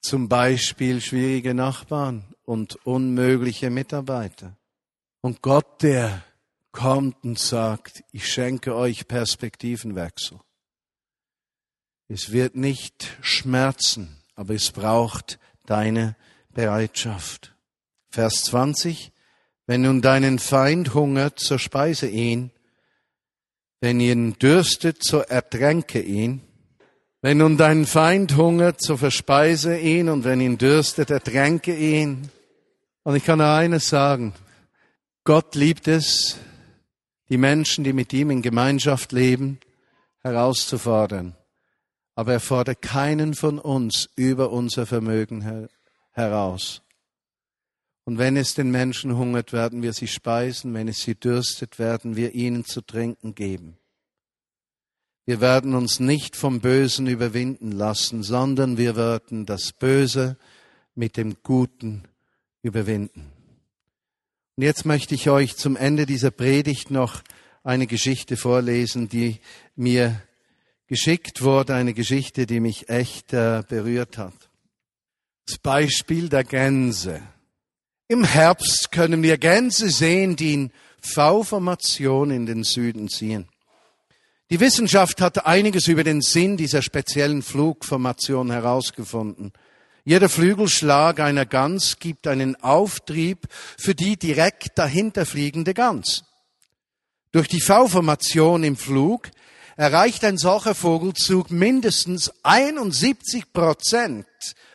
Zum 0.00 0.28
Beispiel 0.28 1.00
schwierige 1.00 1.54
Nachbarn 1.54 2.24
und 2.48 2.76
unmögliche 2.86 3.68
Mitarbeiter. 3.68 4.56
Und 5.20 5.42
Gott, 5.42 5.82
der 5.82 6.24
kommt 6.72 7.22
und 7.22 7.38
sagt, 7.38 8.02
ich 8.10 8.26
schenke 8.26 8.74
euch 8.74 9.06
Perspektivenwechsel. 9.06 10.40
Es 12.08 12.32
wird 12.32 12.56
nicht 12.56 13.18
schmerzen, 13.20 14.22
aber 14.34 14.54
es 14.54 14.70
braucht 14.70 15.38
deine 15.66 16.16
Bereitschaft. 16.54 17.54
Vers 18.08 18.44
20. 18.44 19.12
Wenn 19.66 19.82
nun 19.82 20.00
deinen 20.00 20.38
Feind 20.38 20.94
hungert, 20.94 21.40
so 21.40 21.58
speise 21.58 22.08
ihn. 22.08 22.50
Wenn 23.82 24.00
ihn 24.00 24.38
dürstet, 24.38 25.04
so 25.04 25.18
ertränke 25.18 26.00
ihn. 26.00 26.40
Wenn 27.20 27.38
nun 27.38 27.58
dein 27.58 27.84
Feind 27.84 28.38
hungert, 28.38 28.80
so 28.80 28.96
verspeise 28.96 29.76
ihn 29.76 30.08
und 30.08 30.24
wenn 30.24 30.40
ihn 30.40 30.56
dürstet, 30.56 31.10
ertränke 31.10 31.76
ihn. 31.76 32.30
Und 33.08 33.16
ich 33.16 33.24
kann 33.24 33.38
nur 33.38 33.48
eines 33.48 33.88
sagen. 33.88 34.34
Gott 35.24 35.54
liebt 35.54 35.88
es, 35.88 36.36
die 37.30 37.38
Menschen, 37.38 37.82
die 37.82 37.94
mit 37.94 38.12
ihm 38.12 38.28
in 38.28 38.42
Gemeinschaft 38.42 39.12
leben, 39.12 39.60
herauszufordern. 40.18 41.34
Aber 42.14 42.34
er 42.34 42.40
fordert 42.40 42.82
keinen 42.82 43.32
von 43.32 43.58
uns 43.58 44.10
über 44.14 44.50
unser 44.50 44.84
Vermögen 44.84 45.70
heraus. 46.10 46.82
Und 48.04 48.18
wenn 48.18 48.36
es 48.36 48.52
den 48.52 48.70
Menschen 48.70 49.16
hungert, 49.16 49.54
werden 49.54 49.80
wir 49.80 49.94
sie 49.94 50.06
speisen. 50.06 50.74
Wenn 50.74 50.88
es 50.88 51.00
sie 51.00 51.14
dürstet, 51.14 51.78
werden 51.78 52.14
wir 52.14 52.34
ihnen 52.34 52.66
zu 52.66 52.82
trinken 52.82 53.34
geben. 53.34 53.78
Wir 55.24 55.40
werden 55.40 55.74
uns 55.74 55.98
nicht 55.98 56.36
vom 56.36 56.60
Bösen 56.60 57.06
überwinden 57.06 57.72
lassen, 57.72 58.22
sondern 58.22 58.76
wir 58.76 58.96
werden 58.96 59.46
das 59.46 59.72
Böse 59.72 60.36
mit 60.94 61.16
dem 61.16 61.36
Guten 61.42 62.04
überwinden. 62.62 63.32
Und 64.56 64.64
jetzt 64.64 64.84
möchte 64.84 65.14
ich 65.14 65.30
euch 65.30 65.56
zum 65.56 65.76
Ende 65.76 66.06
dieser 66.06 66.30
Predigt 66.30 66.90
noch 66.90 67.22
eine 67.62 67.86
Geschichte 67.86 68.36
vorlesen, 68.36 69.08
die 69.08 69.40
mir 69.76 70.20
geschickt 70.88 71.42
wurde, 71.42 71.74
eine 71.74 71.94
Geschichte, 71.94 72.46
die 72.46 72.60
mich 72.60 72.88
echt 72.88 73.32
äh, 73.32 73.62
berührt 73.68 74.18
hat. 74.18 74.34
Das 75.46 75.58
Beispiel 75.58 76.28
der 76.28 76.44
Gänse. 76.44 77.22
Im 78.08 78.24
Herbst 78.24 78.90
können 78.90 79.22
wir 79.22 79.38
Gänse 79.38 79.90
sehen, 79.90 80.34
die 80.34 80.54
in 80.54 80.72
V-Formation 81.00 82.30
in 82.30 82.46
den 82.46 82.64
Süden 82.64 83.08
ziehen. 83.08 83.48
Die 84.50 84.60
Wissenschaft 84.60 85.20
hat 85.20 85.44
einiges 85.44 85.88
über 85.88 86.04
den 86.04 86.22
Sinn 86.22 86.56
dieser 86.56 86.80
speziellen 86.80 87.42
Flugformation 87.42 88.50
herausgefunden. 88.50 89.52
Jeder 90.08 90.30
Flügelschlag 90.30 91.20
einer 91.20 91.44
Gans 91.44 91.98
gibt 91.98 92.26
einen 92.26 92.56
Auftrieb 92.62 93.46
für 93.76 93.94
die 93.94 94.16
direkt 94.16 94.78
dahinter 94.78 95.26
fliegende 95.26 95.74
Gans. 95.74 96.24
Durch 97.30 97.46
die 97.46 97.60
V-Formation 97.60 98.64
im 98.64 98.78
Flug 98.78 99.28
erreicht 99.76 100.24
ein 100.24 100.38
solcher 100.38 100.74
Vogelzug 100.74 101.50
mindestens 101.50 102.32
71 102.42 103.52
Prozent 103.52 104.24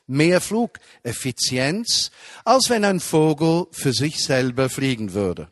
mehr 0.05 0.39
Flugeffizienz, 0.39 2.11
als 2.45 2.69
wenn 2.69 2.85
ein 2.85 2.99
Vogel 2.99 3.65
für 3.71 3.91
sich 3.91 4.23
selber 4.23 4.69
fliegen 4.69 5.13
würde. 5.15 5.51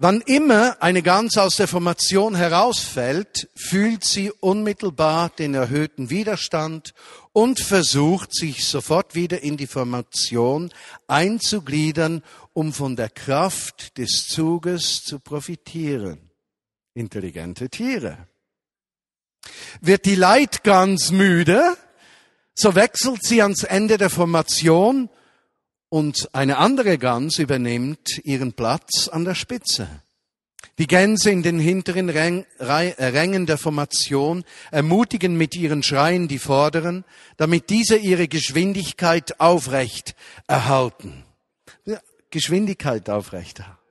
Wann 0.00 0.20
immer 0.20 0.80
eine 0.80 1.02
Gans 1.02 1.36
aus 1.38 1.56
der 1.56 1.66
Formation 1.66 2.36
herausfällt, 2.36 3.50
fühlt 3.56 4.04
sie 4.04 4.30
unmittelbar 4.30 5.28
den 5.30 5.54
erhöhten 5.54 6.08
Widerstand 6.08 6.94
und 7.32 7.58
versucht 7.58 8.32
sich 8.32 8.64
sofort 8.64 9.16
wieder 9.16 9.42
in 9.42 9.56
die 9.56 9.66
Formation 9.66 10.70
einzugliedern, 11.08 12.22
um 12.52 12.72
von 12.72 12.94
der 12.94 13.10
Kraft 13.10 13.98
des 13.98 14.28
Zuges 14.28 15.02
zu 15.02 15.18
profitieren. 15.18 16.30
Intelligente 16.94 17.68
Tiere. 17.68 18.28
Wird 19.80 20.04
die 20.04 20.14
Leitgans 20.14 21.10
müde, 21.10 21.76
so 22.54 22.76
wechselt 22.76 23.24
sie 23.24 23.42
ans 23.42 23.64
Ende 23.64 23.98
der 23.98 24.10
Formation 24.10 25.10
und 25.88 26.28
eine 26.34 26.58
andere 26.58 26.98
Gans 26.98 27.38
übernimmt 27.38 28.20
ihren 28.24 28.52
Platz 28.52 29.08
an 29.08 29.24
der 29.24 29.34
Spitze. 29.34 29.88
Die 30.78 30.86
Gänse 30.86 31.30
in 31.30 31.42
den 31.42 31.58
hinteren 31.58 32.08
Rängen 32.08 33.46
der 33.46 33.58
Formation 33.58 34.44
ermutigen 34.70 35.36
mit 35.36 35.56
ihren 35.56 35.82
Schreien 35.82 36.28
die 36.28 36.38
Vorderen, 36.38 37.04
damit 37.36 37.70
diese 37.70 37.96
ihre 37.96 38.28
Geschwindigkeit 38.28 39.40
aufrecht 39.40 40.14
erhalten. 40.46 41.24
Geschwindigkeit 42.30 43.10
aufrecht 43.10 43.60
erhalten. 43.60 43.87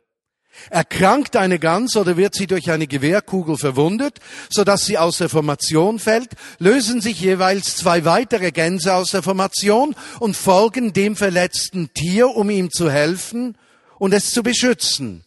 Erkrankt 0.70 1.36
eine 1.36 1.60
Gans 1.60 1.96
oder 1.96 2.18
wird 2.18 2.36
sie 2.36 2.48
durch 2.48 2.72
eine 2.72 2.88
Gewehrkugel 2.88 3.58
verwundet, 3.58 4.20
sodass 4.50 4.86
sie 4.86 4.98
aus 4.98 5.18
der 5.18 5.30
Formation 5.30 6.00
fällt, 6.00 6.32
lösen 6.60 7.02
sich 7.02 7.20
jeweils 7.20 7.76
zwei 7.78 8.06
weitere 8.06 8.52
Gänse 8.52 8.94
aus 8.94 9.12
der 9.12 9.24
Formation 9.24 9.96
und 10.20 10.36
folgen 10.36 10.94
dem 10.94 11.16
verletzten 11.16 11.94
Tier, 11.94 12.30
um 12.30 12.50
ihm 12.50 12.72
zu 12.72 12.92
helfen 12.92 13.58
und 14.00 14.14
es 14.14 14.32
zu 14.32 14.44
beschützen. 14.44 15.24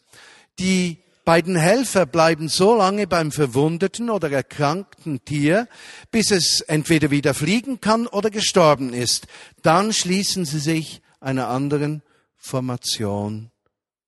Die 0.58 0.98
beiden 1.24 1.56
Helfer 1.56 2.06
bleiben 2.06 2.48
so 2.48 2.74
lange 2.74 3.06
beim 3.06 3.30
verwundeten 3.30 4.10
oder 4.10 4.30
erkrankten 4.30 5.24
Tier, 5.24 5.68
bis 6.10 6.30
es 6.30 6.60
entweder 6.62 7.10
wieder 7.10 7.34
fliegen 7.34 7.80
kann 7.80 8.06
oder 8.06 8.30
gestorben 8.30 8.92
ist. 8.92 9.26
Dann 9.62 9.92
schließen 9.92 10.44
sie 10.44 10.58
sich 10.58 11.02
einer 11.20 11.48
anderen 11.48 12.02
Formation 12.36 13.50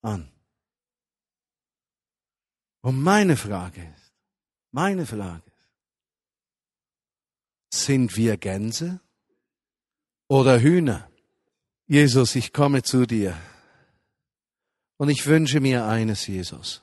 an. 0.00 0.31
Und 2.82 3.00
meine 3.00 3.36
Frage 3.36 3.80
ist, 3.80 4.12
meine 4.72 5.06
Frage 5.06 5.42
ist, 7.70 7.86
sind 7.86 8.16
wir 8.16 8.36
Gänse 8.36 9.00
oder 10.28 10.60
Hühner? 10.60 11.08
Jesus, 11.86 12.34
ich 12.34 12.52
komme 12.52 12.82
zu 12.82 13.06
dir. 13.06 13.40
Und 14.96 15.08
ich 15.08 15.26
wünsche 15.26 15.60
mir 15.60 15.86
eines, 15.86 16.26
Jesus, 16.26 16.82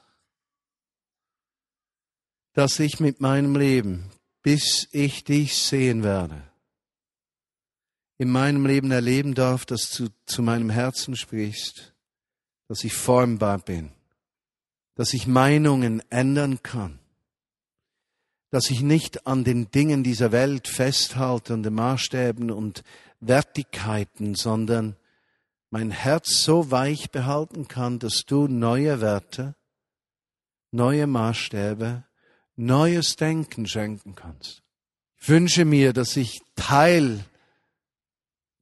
dass 2.54 2.80
ich 2.80 3.00
mit 3.00 3.22
meinem 3.22 3.56
Leben, 3.56 4.10
bis 4.42 4.88
ich 4.92 5.24
dich 5.24 5.58
sehen 5.58 6.04
werde, 6.04 6.42
in 8.18 8.30
meinem 8.30 8.66
Leben 8.66 8.92
erleben 8.92 9.34
darf, 9.36 9.66
dass 9.66 9.92
du 9.92 10.10
zu 10.26 10.42
meinem 10.44 10.70
Herzen 10.70 11.16
sprichst, 11.16 11.94
dass 12.68 12.84
ich 12.84 12.94
formbar 12.94 13.60
bin, 13.60 13.92
dass 15.00 15.14
ich 15.14 15.28
Meinungen 15.28 16.04
ändern 16.10 16.62
kann, 16.62 17.00
dass 18.50 18.70
ich 18.70 18.82
nicht 18.82 19.28
an 19.28 19.46
den 19.46 19.72
Dingen 19.72 20.04
dieser 20.04 20.34
Welt 20.34 20.68
festhalte, 20.68 21.54
an 21.54 21.64
den 21.64 21.74
Maßstäben 21.74 22.52
und 22.52 22.84
Wertigkeiten, 23.22 24.36
sondern 24.36 24.98
mein 25.70 25.90
Herz 25.90 26.44
so 26.44 26.70
weich 26.70 27.12
behalten 27.12 27.70
kann, 27.70 28.00
dass 28.00 28.24
du 28.28 28.50
neue 28.50 29.00
Werte, 29.00 29.56
neue 30.72 31.08
Maßstäbe, 31.08 32.04
neues 32.58 33.16
Denken 33.16 33.68
schenken 33.68 34.16
kannst. 34.16 34.64
Ich 35.22 35.30
wünsche 35.30 35.64
mir, 35.64 35.94
dass 35.94 36.18
ich 36.18 36.42
Teil 36.58 37.24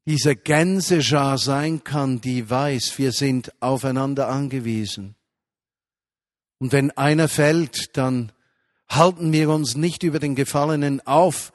dieser 0.06 0.36
Gänseschar 0.36 1.40
sein 1.40 1.84
kann, 1.84 2.22
die 2.22 2.48
weiß, 2.48 3.00
wir 3.00 3.12
sind 3.12 3.60
aufeinander 3.60 4.28
angewiesen. 4.28 5.17
Und 6.60 6.72
wenn 6.72 6.92
einer 6.92 7.28
fällt, 7.28 7.98
dann 7.98 8.32
halten 8.90 9.32
wir 9.32 9.50
uns 9.50 9.76
nicht 9.76 10.04
über 10.04 10.20
den 10.20 10.36
Gefallenen 10.36 11.06
auf, 11.06 11.54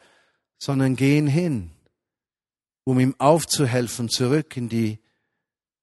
sondern 0.58 0.96
gehen 0.96 1.26
hin, 1.26 1.70
um 2.84 3.00
ihm 3.00 3.14
aufzuhelfen, 3.18 4.08
zurück 4.08 4.56
in 4.56 4.68
die 4.68 4.98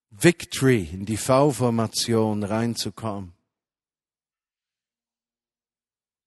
Victory, 0.10 0.90
in 0.92 1.06
die 1.06 1.18
V-Formation 1.18 2.44
reinzukommen. 2.44 3.34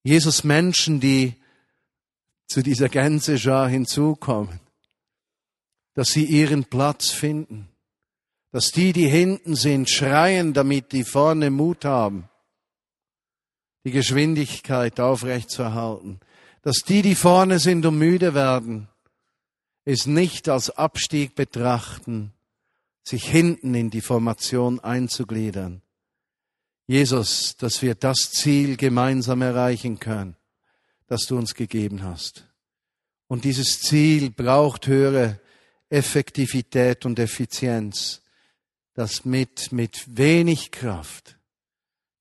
Jesus 0.05 0.45
Menschen, 0.45 1.01
die 1.01 1.35
zu 2.47 2.63
dieser 2.63 2.89
Gänseschar 2.89 3.69
hinzukommen, 3.69 4.61
dass 5.95 6.09
sie 6.09 6.25
ihren 6.25 6.65
Platz 6.65 7.11
finden, 7.11 7.69
dass 8.51 8.73
die, 8.73 8.93
die 8.93 9.09
hinten 9.09 9.55
sind, 9.55 9.89
schreien, 9.89 10.53
damit 10.53 10.93
die 10.93 11.05
vorne 11.05 11.51
Mut 11.51 11.85
haben, 11.85 12.29
die 13.85 13.90
Geschwindigkeit 13.90 15.01
aufrechtzuerhalten. 15.01 16.21
Dass 16.62 16.77
die, 16.87 17.03
die 17.03 17.14
vorne 17.14 17.59
sind 17.59 17.85
und 17.87 17.99
müde 17.99 18.35
werden, 18.35 18.88
es 19.85 20.07
nicht 20.07 20.49
als 20.49 20.71
Abstieg 20.71 21.35
betrachten, 21.35 22.33
sich 23.03 23.29
hinten 23.29 23.75
in 23.75 23.90
die 23.90 24.01
Formation 24.01 24.79
einzugliedern. 24.79 25.83
Jesus, 26.87 27.57
dass 27.57 27.83
wir 27.83 27.95
das 27.95 28.31
Ziel 28.31 28.77
gemeinsam 28.77 29.42
erreichen 29.42 29.99
können, 29.99 30.37
das 31.09 31.23
du 31.23 31.37
uns 31.37 31.55
gegeben 31.55 32.05
hast. 32.05 32.47
Und 33.27 33.45
dieses 33.45 33.81
Ziel 33.81 34.31
braucht 34.31 34.87
höhere 34.87 35.40
Effektivität 35.88 37.05
und 37.05 37.18
Effizienz, 37.18 38.23
das 38.95 39.25
mit, 39.25 39.73
mit 39.73 40.16
wenig 40.16 40.71
Kraft 40.71 41.38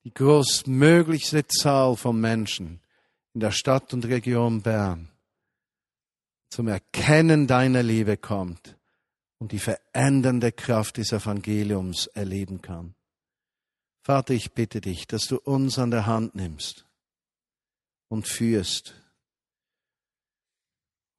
die 0.03 0.13
größtmöglichste 0.13 1.45
Zahl 1.47 1.95
von 1.95 2.19
Menschen 2.19 2.81
in 3.33 3.41
der 3.41 3.51
Stadt 3.51 3.93
und 3.93 4.05
Region 4.05 4.61
Bern 4.61 5.09
zum 6.49 6.67
Erkennen 6.67 7.47
deiner 7.47 7.81
Liebe 7.81 8.17
kommt 8.17 8.77
und 9.39 9.53
die 9.53 9.59
verändernde 9.59 10.51
Kraft 10.51 10.97
des 10.97 11.11
Evangeliums 11.11 12.07
erleben 12.07 12.61
kann. 12.61 12.93
Vater, 14.03 14.33
ich 14.33 14.51
bitte 14.51 14.81
dich, 14.81 15.07
dass 15.07 15.25
du 15.25 15.37
uns 15.37 15.79
an 15.79 15.91
der 15.91 16.05
Hand 16.05 16.35
nimmst 16.35 16.85
und 18.09 18.27
führst, 18.27 18.95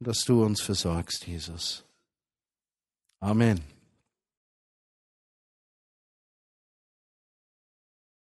dass 0.00 0.18
du 0.26 0.44
uns 0.44 0.60
versorgst, 0.60 1.26
Jesus. 1.26 1.84
Amen. 3.20 3.71